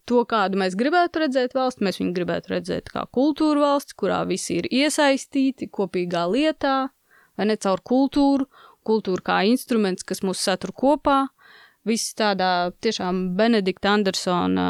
to, 0.05 0.27
kādu 0.29 0.61
mēs 0.61 0.77
gribētu 0.77 1.25
redzēt 1.25 1.57
valsti. 1.57 1.89
Mēs 1.89 2.05
viņu 2.05 2.17
gribētu 2.21 2.59
redzēt 2.59 2.93
kā 2.93 3.09
kultūra 3.09 3.71
valsts, 3.71 3.97
kurā 3.97 4.27
visi 4.29 4.61
ir 4.61 4.69
iesaistīti 4.69 5.73
kopīgā 5.73 6.29
lietā, 6.29 6.91
vai 7.40 7.48
ne 7.48 7.57
caur 7.57 7.81
kultūru, 7.81 8.46
kultūru 8.87 9.24
kā 9.24 9.40
instruments, 9.48 10.05
kas 10.05 10.20
mūs 10.26 10.42
satur 10.44 10.74
kopā. 10.76 11.24
Viss 11.88 12.12
tādā 12.12 12.74
tiešām 12.85 13.31
Benedikta 13.38 13.94
Andersona 13.96 14.66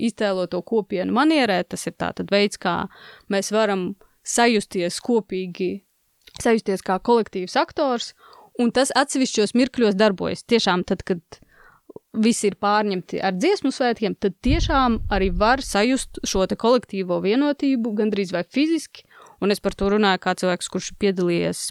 iztēloto 0.00 0.62
kopienu 0.64 1.12
manierē, 1.12 1.58
tas 1.68 1.84
ir 1.90 1.92
tāds 2.00 2.24
veids, 2.32 2.56
kā 2.56 2.86
mēs 3.28 3.52
varam 3.52 3.90
sajusties 4.24 4.96
kopīgi, 5.04 5.82
sajusties 6.40 6.80
kā 6.86 6.96
kolektīvs 7.04 7.58
aktors, 7.60 8.14
un 8.56 8.72
tas 8.72 8.94
atsevišķos 8.96 9.52
mirkļos 9.60 9.98
darbojas. 10.00 10.46
Tiešām 10.48 10.86
tad, 10.88 11.04
kad 11.04 11.20
visi 12.12 12.48
ir 12.48 12.56
pārņemti 12.60 13.20
ar 13.24 13.36
dziesmu 13.36 13.72
svētkiem, 13.72 14.16
tad 14.16 14.36
tiešām 14.44 15.02
arī 15.12 15.28
var 15.36 15.60
sajust 15.64 16.22
šo 16.28 16.46
kolektīvo 16.48 17.20
vienotību, 17.24 17.92
gandrīz 18.00 18.32
vai 18.32 18.44
fiziski, 18.48 19.04
un 19.42 19.54
es 19.54 19.62
par 19.62 19.74
to 19.74 19.90
runāju 19.92 20.22
kā 20.22 20.36
cilvēks, 20.38 20.70
kurš 20.72 20.92
piedalījies 21.02 21.70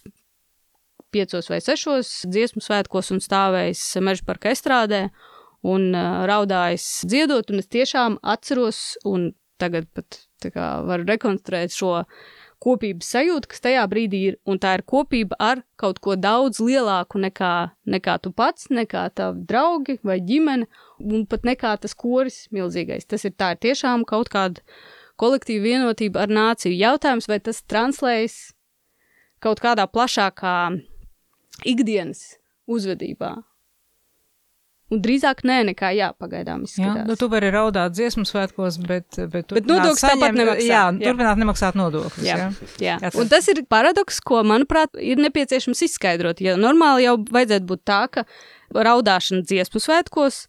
piecos 1.12 1.50
vai 1.52 1.60
sešos 1.64 2.12
dziesmu 2.32 2.64
svētkos 2.64 3.12
un 3.16 3.22
stāvējis 3.24 3.84
meža 4.04 4.28
parka 4.28 4.52
estrādē 4.56 5.08
un 5.68 5.92
uh, 5.94 6.24
raudājis 6.30 6.88
dziedot, 7.08 7.52
un 7.52 7.62
es 7.62 7.70
tiešām 7.72 8.18
atceros, 8.24 8.98
un 9.06 9.32
tagad 9.62 9.90
pat 9.94 10.24
kā, 10.50 10.70
varu 10.88 11.06
rekonstruēt 11.10 11.76
šo 11.76 12.00
kopības 12.62 13.10
sajūtu, 13.16 13.50
kas 13.50 13.64
tajā 13.64 13.84
brīdī 13.90 14.22
ir, 14.30 14.38
un 14.46 14.60
tā 14.62 14.76
ir 14.78 14.84
kopība 14.86 15.38
ar 15.42 15.64
kaut 15.82 16.00
ko 16.04 16.16
daudz 16.18 16.62
lielāku 16.62 17.22
nekā, 17.22 17.54
nekā 17.90 18.18
tu 18.22 18.32
pats, 18.38 18.70
nekā 18.70 19.08
tavi 19.18 19.46
draugi 19.50 19.98
vai 20.06 20.20
ģimene, 20.22 20.70
un 21.02 21.26
pat 21.30 21.46
nekā 21.48 21.74
tas 21.82 21.98
koris 21.98 22.44
milzīgais. 22.54 23.08
Tas 23.10 23.26
ir 23.26 23.34
tā 23.34 23.56
ir 23.56 23.62
tiešām 23.66 24.06
kaut 24.10 24.30
kāda 24.34 24.62
kolektīva 25.22 25.68
vienotība 25.68 26.26
ar 26.26 26.34
nāciju. 26.34 26.74
Jautājums, 26.78 27.30
vai 27.30 27.40
tas 27.44 27.62
translējas 27.70 28.40
kaut 29.42 29.62
kādā 29.64 29.88
plašākā 29.90 30.58
ikdienas 31.68 32.26
uzvedībā. 32.70 33.38
Un 34.92 35.00
drīzāk 35.00 35.46
nē, 35.48 35.62
nekā 35.70 35.94
jā, 35.96 36.10
pagaidām 36.20 36.66
izskatās. 36.66 36.98
Jā, 37.00 37.04
nu, 37.08 37.16
tu 37.16 37.30
vari 37.32 37.48
raudāt 37.54 37.94
dziesmu 37.96 38.26
svētkos, 38.28 38.76
bet, 38.84 39.08
bet, 39.32 39.54
bet 39.56 39.70
nodokļus 39.70 40.04
tāpat 40.04 40.36
nemaksā. 40.36 40.66
Jā, 40.68 40.82
jā, 40.92 41.06
turpināt 41.06 41.40
nemaksāt 41.40 41.78
nodokļus. 41.80 42.26
Jā, 42.28 42.36
jā. 42.42 42.50
jā. 42.84 42.98
jā. 43.06 43.12
Un 43.22 43.32
tas 43.32 43.48
ir 43.54 43.62
paradoks, 43.72 44.20
ko, 44.28 44.42
manuprāt, 44.48 45.00
ir 45.00 45.22
nepieciešams 45.24 45.86
izskaidrot. 45.88 46.44
Jo 46.44 46.58
normāli 46.60 47.08
jau 47.08 47.16
vajadzētu 47.24 47.70
būt 47.72 47.84
tā, 47.88 48.02
ka 48.12 48.26
raudāšana 48.76 49.48
dziesmu 49.48 49.80
svētkos 49.80 50.44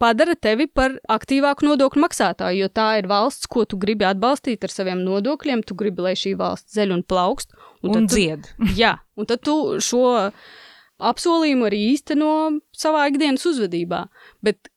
padara 0.00 0.34
tevi 0.38 0.68
par 0.70 0.96
aktīvāku 1.10 1.66
nodokļu 1.66 2.02
maksātāju, 2.04 2.62
jo 2.62 2.70
tā 2.72 2.88
ir 3.00 3.08
valsts, 3.10 3.48
ko 3.50 3.64
tu 3.68 3.78
gribi 3.80 4.06
atbalstīt 4.08 4.64
ar 4.64 4.74
saviem 4.74 5.02
nodokļiem, 5.06 5.64
tu 5.66 5.76
gribi, 5.78 6.04
lai 6.06 6.14
šī 6.18 6.34
valsts 6.38 6.78
zeļ 6.78 6.96
un 6.98 7.04
plaukst. 7.06 7.54
Un, 7.82 7.94
un 7.94 8.08
dzied. 8.10 8.48
Tu, 8.56 8.72
jā, 8.82 8.96
un 9.18 9.28
tad 9.30 9.44
tu 9.46 9.58
šo 9.84 10.30
apsolījumu 10.98 11.68
arī 11.68 11.84
īsteno 11.92 12.32
savā 12.74 13.06
ikdienas 13.10 13.46
uzvedībā. 13.46 14.06
Bet 14.44 14.70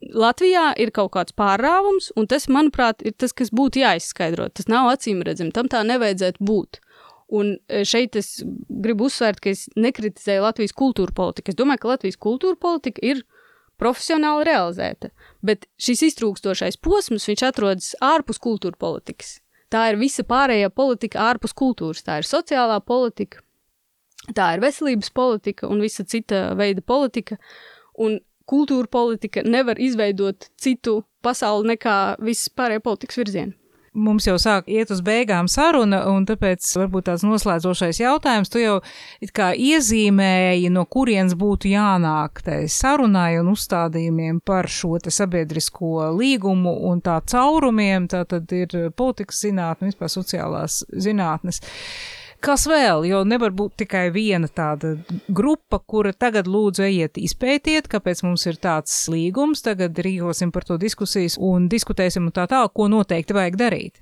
Latvijā 0.00 0.70
ir 0.80 0.92
kaut 0.96 1.12
kāds 1.14 1.34
pārrāvums, 1.36 2.08
un 2.16 2.26
tas, 2.30 2.48
manuprāt, 2.48 3.04
ir 3.04 3.12
tas, 3.20 3.34
kas 3.36 3.52
būtu 3.54 3.82
jāizskaidro. 3.82 4.48
Tas 4.54 4.70
nav 4.70 4.88
acīm 4.94 5.20
redzami, 5.26 5.52
tam 5.54 5.68
tā 5.70 5.82
nevajadzētu 5.86 6.46
būt. 6.46 6.80
Un 7.30 7.52
šeit 7.86 8.16
es 8.18 8.40
gribu 8.42 9.06
uzsvērt, 9.06 9.38
ka 9.42 9.52
es 9.52 9.68
nekritizēju 9.78 10.42
Latvijas 10.42 10.74
kultūra 10.74 11.14
politiku. 11.14 11.52
Es 11.52 11.58
domāju, 11.58 11.82
ka 11.84 11.92
Latvijas 11.92 12.18
kultūra 12.18 12.58
politika 12.58 13.04
ir 13.06 13.22
profesionāli 13.80 14.46
realizēta, 14.48 15.10
bet 15.42 15.66
šis 15.80 16.04
iztrūkstošais 16.10 16.78
posms, 16.84 17.28
viņš 17.30 17.44
atrodas 17.48 17.92
ārpus 18.04 18.40
kultūra 18.42 18.78
politikas. 18.78 19.38
Tā 19.70 19.86
ir 19.92 20.00
visa 20.00 20.24
pārējā 20.26 20.70
politika 20.74 21.22
ārpus 21.30 21.54
kultūras. 21.56 22.02
Tā 22.06 22.18
ir 22.20 22.26
sociālā 22.26 22.80
politika, 22.82 23.42
tā 24.34 24.54
ir 24.56 24.64
veselības 24.64 25.12
politika 25.14 25.70
un 25.70 25.82
visa 25.84 26.04
cita 26.04 26.50
veida 26.58 26.82
politika. 26.82 27.38
Un 28.00 28.18
kultūra 28.50 28.90
politika 28.90 29.44
nevar 29.46 29.78
izveidot 29.78 30.48
citu 30.58 31.00
pasauli 31.22 31.76
nekā 31.76 31.96
viss 32.24 32.50
pārējā 32.50 32.82
politikas 32.82 33.20
virziena. 33.20 33.59
Mums 33.90 34.22
jau 34.28 34.36
sāk 34.38 34.68
iet 34.70 34.92
uz 34.94 35.00
beigām 35.02 35.48
saruna, 35.50 36.04
un 36.12 36.22
tāpēc 36.22 36.62
varbūt 36.78 37.08
tāds 37.08 37.24
noslēdzošais 37.26 37.98
jautājums. 37.98 38.52
Tu 38.52 38.62
jau 38.62 38.76
kā 39.34 39.48
iezīmēji, 39.58 40.68
no 40.70 40.84
kurienes 40.86 41.34
būtu 41.34 41.72
jānāk 41.72 42.38
tai 42.46 42.60
sarunai 42.70 43.40
un 43.40 43.50
uzstādījumiem 43.50 44.38
par 44.46 44.70
šo 44.70 44.94
sabiedrisko 45.02 46.12
līgumu 46.14 46.76
un 46.86 47.02
tā 47.02 47.18
caurumiem. 47.26 48.06
Tā 48.06 48.22
tad 48.30 48.54
ir 48.54 48.92
politikas 48.94 49.42
zinātne, 49.42 49.90
vispār 49.90 50.14
sociālās 50.14 50.84
zinātnes. 50.94 51.58
Kas 52.40 52.62
vēl? 52.64 53.04
Jo 53.04 53.20
nevar 53.28 53.52
būt 53.52 53.82
tikai 53.82 54.06
viena 54.14 54.48
tāda 54.48 54.94
grupa, 55.28 55.76
kura 55.78 56.14
tagad 56.16 56.48
lūdzu 56.48 56.86
ejiet 56.86 57.20
izpētiet, 57.20 57.88
kāpēc 57.92 58.22
mums 58.24 58.46
ir 58.48 58.56
tāds 58.56 58.94
līgums, 59.12 59.60
tagad 59.66 60.00
rīkosim 60.00 60.52
par 60.54 60.64
to 60.64 60.78
diskusijas 60.80 61.36
un 61.36 61.68
diskutēsim 61.68 62.30
un 62.30 62.36
tā 62.36 62.46
tālāk, 62.48 62.72
ko 62.72 62.88
noteikti 62.88 63.36
vajag 63.36 63.60
darīt. 63.60 64.00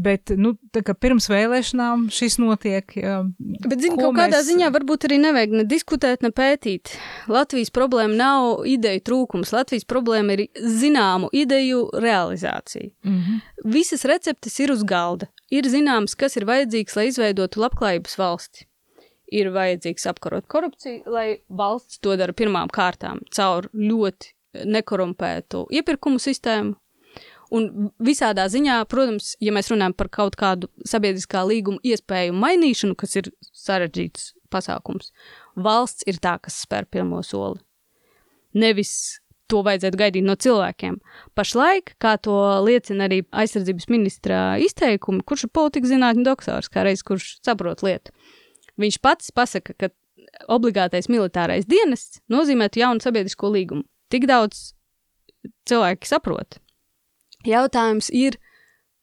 Bet, 0.00 0.30
nu, 0.38 0.54
pirms 0.72 1.26
vēlēšanām 1.30 2.06
šis 2.14 2.38
notiek. 2.40 2.94
Bet, 2.94 3.76
zinu, 3.82 3.96
kaut 3.98 4.14
mēs... 4.14 4.20
kādā 4.20 4.40
ziņā 4.46 4.70
varbūt 4.74 5.06
arī 5.08 5.18
nevajag 5.22 5.56
ne 5.60 5.64
diskutēt, 5.68 6.24
ne 6.24 6.30
pētīt. 6.34 6.94
Latvijas 7.30 7.72
problēma 7.74 8.16
nav 8.16 8.64
ideju 8.70 9.04
trūkums. 9.08 9.52
Latvijas 9.54 9.86
problēma 9.90 10.38
ir 10.38 10.46
zināmu 10.56 11.30
ideju 11.36 11.88
realizācija. 12.00 12.90
Mm 13.04 13.20
-hmm. 13.20 13.70
Visas 13.76 14.04
receptes 14.04 14.60
ir 14.60 14.72
uz 14.72 14.82
galda. 14.84 15.26
Ir 15.50 15.64
zināms, 15.66 16.16
kas 16.16 16.36
ir 16.36 16.46
vajadzīgs, 16.46 16.96
lai 16.96 17.06
izveidotu 17.06 17.60
labklājības 17.60 18.18
valsti. 18.18 18.66
Ir 19.30 19.50
vajadzīgs 19.54 20.06
apkarot 20.06 20.46
korupciju, 20.46 21.02
lai 21.06 21.38
valsts 21.48 21.98
to 21.98 22.16
dara 22.16 22.32
pirmām 22.32 22.68
kārtām 22.68 23.20
caur 23.30 23.68
ļoti 23.74 24.34
nekorumpētu 24.66 25.66
iepirkumu 25.70 26.18
sistēmu, 26.18 26.74
Un 27.50 27.90
visādā 27.98 28.44
ziņā, 28.50 28.76
protams, 28.90 29.32
ja 29.42 29.50
mēs 29.54 29.72
runājam 29.72 29.94
par 29.98 30.10
kaut 30.14 30.36
kādu 30.38 30.68
sabiedriskā 30.86 31.42
līguma 31.48 31.82
iespēju 31.82 32.36
mainīšanu, 32.38 32.94
kas 32.98 33.16
ir 33.18 33.32
sarežģīts 33.58 34.28
pasākums, 34.54 35.10
valsts 35.58 36.06
ir 36.10 36.20
tā, 36.22 36.36
kas 36.42 36.60
spēr 36.62 36.86
pirmo 36.86 37.24
soli. 37.26 37.58
Nevis 38.54 38.92
to 39.50 39.64
vajadzētu 39.66 39.98
gaidīt 39.98 40.26
no 40.26 40.36
cilvēkiem. 40.38 41.00
Pašlaik, 41.38 41.96
kā 42.02 42.14
to 42.22 42.36
liecina 42.66 43.08
arī 43.08 43.24
aizsardzības 43.34 43.88
ministra 43.90 44.40
izteikumi, 44.62 45.24
kurš 45.26 45.48
ir 45.48 45.54
politikas 45.58 45.90
zinātņu 45.94 46.26
doktors, 46.26 46.70
kā 46.70 46.86
reiz 46.86 47.02
kurš 47.06 47.40
saprot 47.46 47.82
lietu, 47.86 48.14
viņš 48.80 49.00
pats 49.02 49.34
pasaka, 49.34 49.74
ka 49.74 49.90
obligātais 50.50 51.10
militārais 51.10 51.66
dienests 51.68 52.22
nozīmētu 52.30 52.84
jaunu 52.84 53.02
sabiedrisko 53.02 53.50
līgumu. 53.50 53.86
Tik 54.10 54.26
daudz 54.30 54.70
cilvēki 55.70 56.08
saprot. 56.08 56.60
Jautājums 57.46 58.10
ir, 58.12 58.36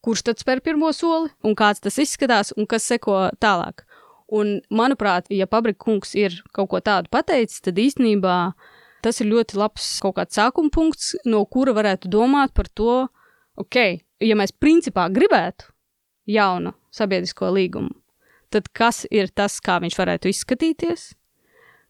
kurš 0.04 0.24
tad 0.28 0.42
spēr 0.42 0.62
pirmo 0.62 0.92
soli, 0.94 1.30
un 1.42 1.56
kāds 1.58 1.82
tas 1.82 1.98
izskatās, 1.98 2.52
un 2.56 2.68
kas 2.70 2.86
seko 2.86 3.28
tālāk. 3.42 3.84
Un, 4.28 4.58
manuprāt, 4.70 5.30
ja 5.32 5.48
Pabrika 5.48 5.86
kungs 5.86 6.12
ir 6.18 6.34
kaut 6.52 6.68
ko 6.70 6.82
tādu 6.84 7.08
pateicis, 7.10 7.62
tad 7.64 7.80
īstenībā 7.80 8.36
tas 9.02 9.22
ir 9.22 9.30
ļoti 9.30 9.56
labs 9.56 9.86
kaut 10.04 10.18
kāds 10.18 10.36
sākuma 10.36 10.70
punkts, 10.74 11.14
no 11.24 11.44
kura 11.48 11.72
varētu 11.76 12.10
domāt 12.12 12.52
par 12.54 12.68
to, 12.76 13.06
ok, 13.56 13.78
ja 14.20 14.36
mēs 14.36 14.52
principā 14.52 15.08
gribētu 15.08 15.70
jaunu 16.28 16.74
sabiedrisko 16.92 17.48
līgumu, 17.56 17.94
tad 18.52 18.68
kas 18.76 19.06
ir 19.10 19.32
tas, 19.32 19.58
kā 19.64 19.78
viņš 19.80 19.96
varētu 19.98 20.30
izskatīties, 20.30 21.12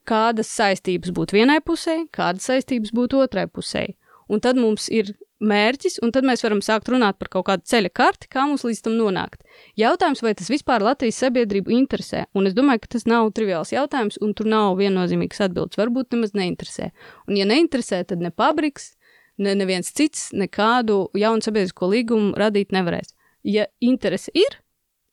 kādas 0.09 0.51
saistības 0.55 1.13
būtu 1.17 1.41
vienai 1.41 1.59
pusē, 1.65 2.05
kādas 2.15 2.49
saistības 2.49 2.95
būtu 2.95 3.25
otrai 3.25 3.49
pusē. 3.51 3.89
Un 4.29 4.43
tad 4.45 4.61
mums 4.61 4.87
ir 4.93 5.15
mērķis, 5.45 5.99
un 6.03 6.13
tad 6.15 6.27
mēs 6.27 6.43
varam 6.45 6.61
sākt 6.65 6.91
runāt 6.91 7.19
par 7.21 7.31
kaut 7.33 7.47
kādu 7.49 7.67
ceļa 7.71 7.91
karti, 7.95 8.29
kā 8.33 8.45
mums 8.49 8.65
līdz 8.67 8.83
tam 8.85 8.97
nonākt. 8.99 9.45
Jautājums, 9.79 10.23
vai 10.25 10.35
tas 10.39 10.51
vispār 10.51 10.83
Latvijas 10.85 11.21
sabiedrību 11.23 11.73
interesē, 11.75 12.25
un 12.35 12.51
es 12.51 12.57
domāju, 12.57 12.83
ka 12.85 12.95
tas 12.97 13.07
nav 13.11 13.31
triviāls 13.37 13.73
jautājums, 13.75 14.19
un 14.25 14.35
tur 14.39 14.51
nav 14.51 14.79
viennozīmīgs 14.81 15.43
atbildes. 15.47 15.79
Varbūt 15.79 16.17
nemaz 16.17 16.35
neinteresē. 16.39 16.91
Un, 17.29 17.39
ja 17.39 17.47
neinteresē, 17.49 18.03
tad 18.11 18.25
ne 18.25 18.33
pabriks, 18.35 18.93
ne 19.39 19.55
neviens 19.59 19.93
cits 19.95 20.29
nekādu 20.35 21.07
jaunu 21.19 21.45
sabiedrisko 21.45 21.91
līgumu 21.93 22.35
radīt 22.39 22.75
nevarēs. 22.75 23.15
Ja 23.47 23.69
interese 23.81 24.35
ir, 24.35 24.59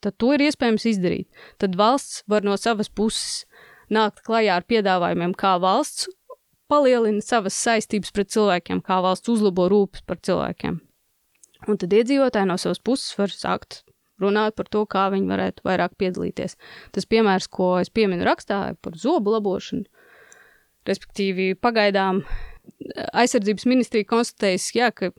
tad 0.01 0.17
to 0.21 0.33
ir 0.33 0.47
iespējams 0.47 0.89
izdarīt. 0.89 1.29
Tad 1.61 1.77
valsts 1.77 2.23
var 2.29 2.45
no 2.45 2.57
savas 2.57 2.89
puses 2.89 3.45
nākt 3.93 4.23
klajā 4.25 4.57
ar 4.57 4.65
piedāvājumiem, 4.65 5.35
kā 5.37 5.55
valsts 5.61 6.09
palielina 6.71 7.23
savas 7.23 7.57
saistības 7.57 8.13
pret 8.15 8.31
cilvēkiem, 8.33 8.81
kā 8.85 8.99
valsts 9.05 9.31
uzlabo 9.31 9.67
rūpes 9.71 10.05
par 10.07 10.21
cilvēkiem. 10.25 10.79
Un 11.65 11.81
tad 11.81 11.93
iedzīvotāji 11.97 12.49
no 12.49 12.57
savas 12.61 12.81
puses 12.83 13.15
var 13.17 13.33
sākt 13.33 13.83
runāt 14.21 14.55
par 14.55 14.69
to, 14.71 14.85
kā 14.87 15.07
viņi 15.13 15.29
varētu 15.31 15.65
vairāk 15.65 15.95
piedalīties. 15.99 16.55
Tas 16.95 17.07
piemērs, 17.09 17.49
ko 17.51 17.75
es 17.81 17.91
pieminu 17.91 18.27
rakstā 18.27 18.59
par 18.81 18.97
zobu 18.99 19.33
labošanu, 19.35 19.85
respektīvi 20.87 21.55
pagaidām 21.57 22.21
aizsardzības 23.13 23.65
ministrija 23.69 24.07
konstatējas, 24.09 24.69
jā, 24.77 24.91
ka 24.93 25.11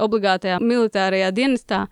obligātajā 0.00 0.60
militārajā 0.62 1.30
dienestā 1.34 1.84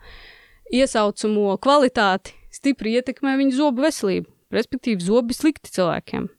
iesaucamo 0.73 1.57
kvalitāti 1.63 2.35
stipri 2.53 2.97
ietekmē 2.99 3.35
viņu 3.39 3.57
zobu 3.57 3.85
veselību, 3.85 4.29
respektīvi 4.53 5.03
zobi 5.03 5.35
slikti 5.37 5.73
cilvēkiem. 5.73 6.29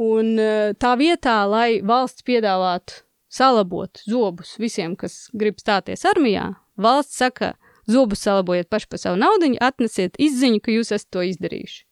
Un 0.00 0.38
eh, 0.42 0.72
tā 0.74 0.94
vietā, 0.98 1.36
lai 1.46 1.78
valsts 1.86 2.24
piedāvātu 2.26 3.04
salabot 3.30 4.02
zobus 4.08 4.56
visiem, 4.58 4.96
kas 4.98 5.28
grib 5.34 5.60
stāties 5.62 6.02
armijā, 6.08 6.52
valsts 6.74 7.18
saka, 7.22 7.54
zobus 7.90 8.24
salabojiet 8.26 8.70
paši 8.70 8.90
par 8.90 9.02
savu 9.02 9.20
naudu, 9.20 9.52
atnesiet 9.62 10.18
izziņu, 10.18 10.62
ka 10.62 10.74
jūs 10.74 10.90
esat 10.94 11.10
to 11.14 11.22
izdarījuši. 11.26 11.84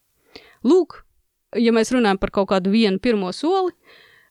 Lūk, 0.67 1.03
ja 1.59 1.75
mēs 1.75 1.93
runājam 1.95 2.19
par 2.23 2.33
kaut 2.35 2.51
kādu 2.55 2.73
vienu 2.75 2.99
pirmo 3.03 3.31
soli, 3.35 3.75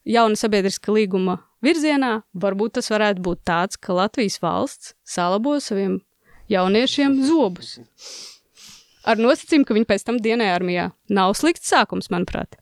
jauna 0.07 0.39
sabiedriska 0.39 0.91
līguma 0.91 1.39
virzienā, 1.63 2.21
varbūt 2.33 2.79
tas 2.79 2.91
varētu 2.91 3.23
būt 3.23 3.43
tāds, 3.47 3.79
ka 3.79 3.95
Latvijas 3.95 4.39
valsts 4.43 4.95
salabo 5.07 5.59
saviem 5.63 5.99
jauniešiem 6.51 7.21
zobus. 7.27 7.77
Ar 9.07 9.17
nosacījumu, 9.17 9.65
ka 9.65 9.77
viņi 9.77 9.89
pēc 9.89 10.03
tam 10.05 10.19
dienē 10.21 10.51
armijā. 10.53 10.91
Nav 11.09 11.33
slikts 11.39 11.71
sākums, 11.71 12.11
manuprāt. 12.13 12.59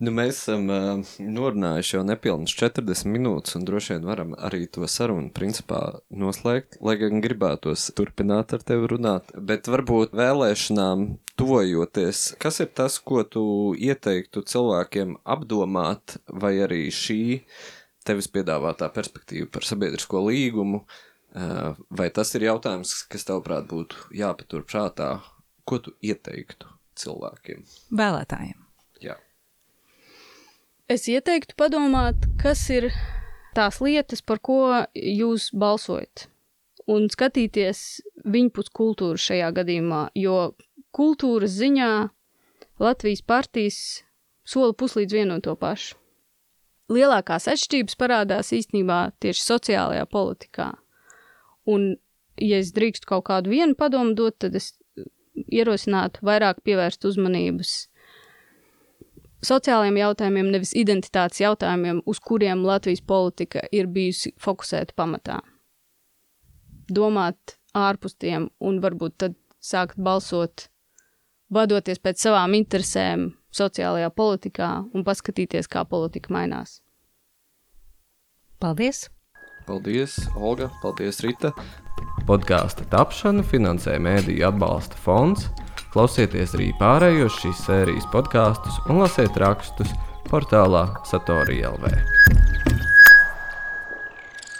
Nu, 0.00 0.08
mēs 0.16 0.38
esam 0.38 0.70
uh, 0.72 1.08
norunājuši 1.20 1.98
jau 1.98 2.02
nepilnīgi 2.08 2.54
40 2.56 3.10
minūtes, 3.12 3.52
un 3.58 3.66
droši 3.68 3.98
vien 3.98 4.06
varam 4.08 4.30
arī 4.48 4.62
to 4.72 4.86
sarunu 4.88 5.28
principā 5.36 5.80
noslēgt. 6.08 6.78
Lai 6.80 6.94
gan 7.02 7.20
gribētos 7.20 7.90
turpināt 7.98 8.54
ar 8.56 8.64
tevi 8.64 8.88
runāt, 8.94 9.28
bet 9.36 9.68
varbūt 9.68 10.14
vēlēšanām 10.16 11.02
tuvojoties, 11.36 12.22
kas 12.40 12.62
ir 12.64 12.70
tas, 12.80 12.96
ko 13.04 13.26
tu 13.28 13.44
ieteiktu 13.76 14.40
cilvēkiem 14.48 15.18
apdomāt, 15.36 16.16
vai 16.32 16.54
arī 16.64 16.86
šī 16.88 17.20
tevis 18.08 18.30
piedāvātā 18.32 18.88
perspektīva 18.96 19.50
par 19.52 19.68
sabiedrisko 19.68 20.24
līgumu, 20.30 20.80
uh, 20.86 21.76
vai 21.92 22.08
tas 22.08 22.32
ir 22.40 22.48
jautājums, 22.48 23.02
kas 23.12 23.28
tavāprāt 23.28 23.68
būtu 23.68 24.08
jāpatur 24.16 24.64
prātā, 24.64 25.12
ko 25.68 25.82
tu 25.84 25.92
ieteiktu 26.00 26.72
cilvēkiem? 27.04 27.68
Vēlētājiem. 27.92 28.69
Es 30.90 31.04
ieteiktu 31.06 31.54
padomāt, 31.54 32.24
kas 32.42 32.64
ir 32.74 32.88
tās 33.54 33.76
lietas, 33.78 34.24
par 34.26 34.40
ko 34.42 34.56
jūs 34.98 35.52
balsojat. 35.54 36.24
Un 36.90 37.06
skatīties 37.12 38.00
viņpus 38.26 38.72
kultūru 38.74 39.20
šajā 39.22 39.52
gadījumā, 39.54 40.08
jo 40.18 40.56
kultūras 40.90 41.54
ziņā 41.60 41.92
Latvijas 42.82 43.22
partijas 43.22 43.78
sola 44.42 44.74
puslīdz 44.74 45.14
vienu 45.14 45.36
un 45.38 45.44
to 45.46 45.54
pašu. 45.54 45.94
Lielākās 46.90 47.46
atšķirības 47.52 47.94
parādās 48.00 48.50
īstenībā 48.56 49.12
tieši 49.22 49.46
sociālajā 49.46 50.08
politikā. 50.10 50.72
Un, 51.70 51.92
ja 52.34 52.58
es 52.58 52.74
drīkstu 52.74 53.12
kaut 53.12 53.28
kādu 53.30 53.54
vienu 53.54 53.78
padomu 53.78 54.16
dot, 54.18 54.40
tad 54.42 54.58
es 54.58 54.72
ierosinātu 55.38 56.26
vairāk 56.26 56.64
pievērst 56.66 57.06
uzmanības 57.06 57.76
sociālajiem 59.44 59.98
jautājumiem, 60.00 60.50
nevis 60.52 60.74
identitātes 60.76 61.40
jautājumiem, 61.42 62.02
uz 62.06 62.20
kuriem 62.20 62.64
Latvijas 62.66 63.02
politika 63.06 63.64
ir 63.72 63.88
bijusi 63.90 64.34
fokusēta 64.40 64.96
pamatā. 64.96 65.40
Domāt 66.90 67.56
ārpus 67.76 68.16
tiem 68.18 68.48
un 68.60 68.80
varbūt 68.82 69.16
tad 69.22 69.36
sākt 69.62 70.00
balsot, 70.00 70.66
vadoties 71.52 72.00
pēc 72.02 72.26
savām 72.26 72.56
interesēm 72.58 73.30
sociālajā 73.54 74.10
politikā 74.14 74.70
un 74.94 75.06
paskatīties, 75.06 75.68
kā 75.70 75.84
politika 75.84 76.32
mainās. 76.34 76.80
Paldies! 78.60 79.08
Paldies, 79.66 80.16
Olga! 80.36 80.70
Paldies, 80.82 81.22
Rita! 81.24 81.52
Podkāstu 82.28 82.84
tapšanu 82.90 83.42
finansē 83.46 83.96
Mēdīļu 84.02 84.46
atbalsta 84.50 84.98
fonds 85.00 85.48
Klausieties 85.90 86.52
arī 86.54 86.68
pārējos 86.78 87.40
šīs 87.42 87.64
sērijas 87.66 88.06
podkāstus 88.12 88.78
un 88.86 89.02
lasiet 89.02 89.34
rakstus 89.42 89.90
portālā 90.30 90.84
Satorija 91.10 91.72
LV. 91.74 92.69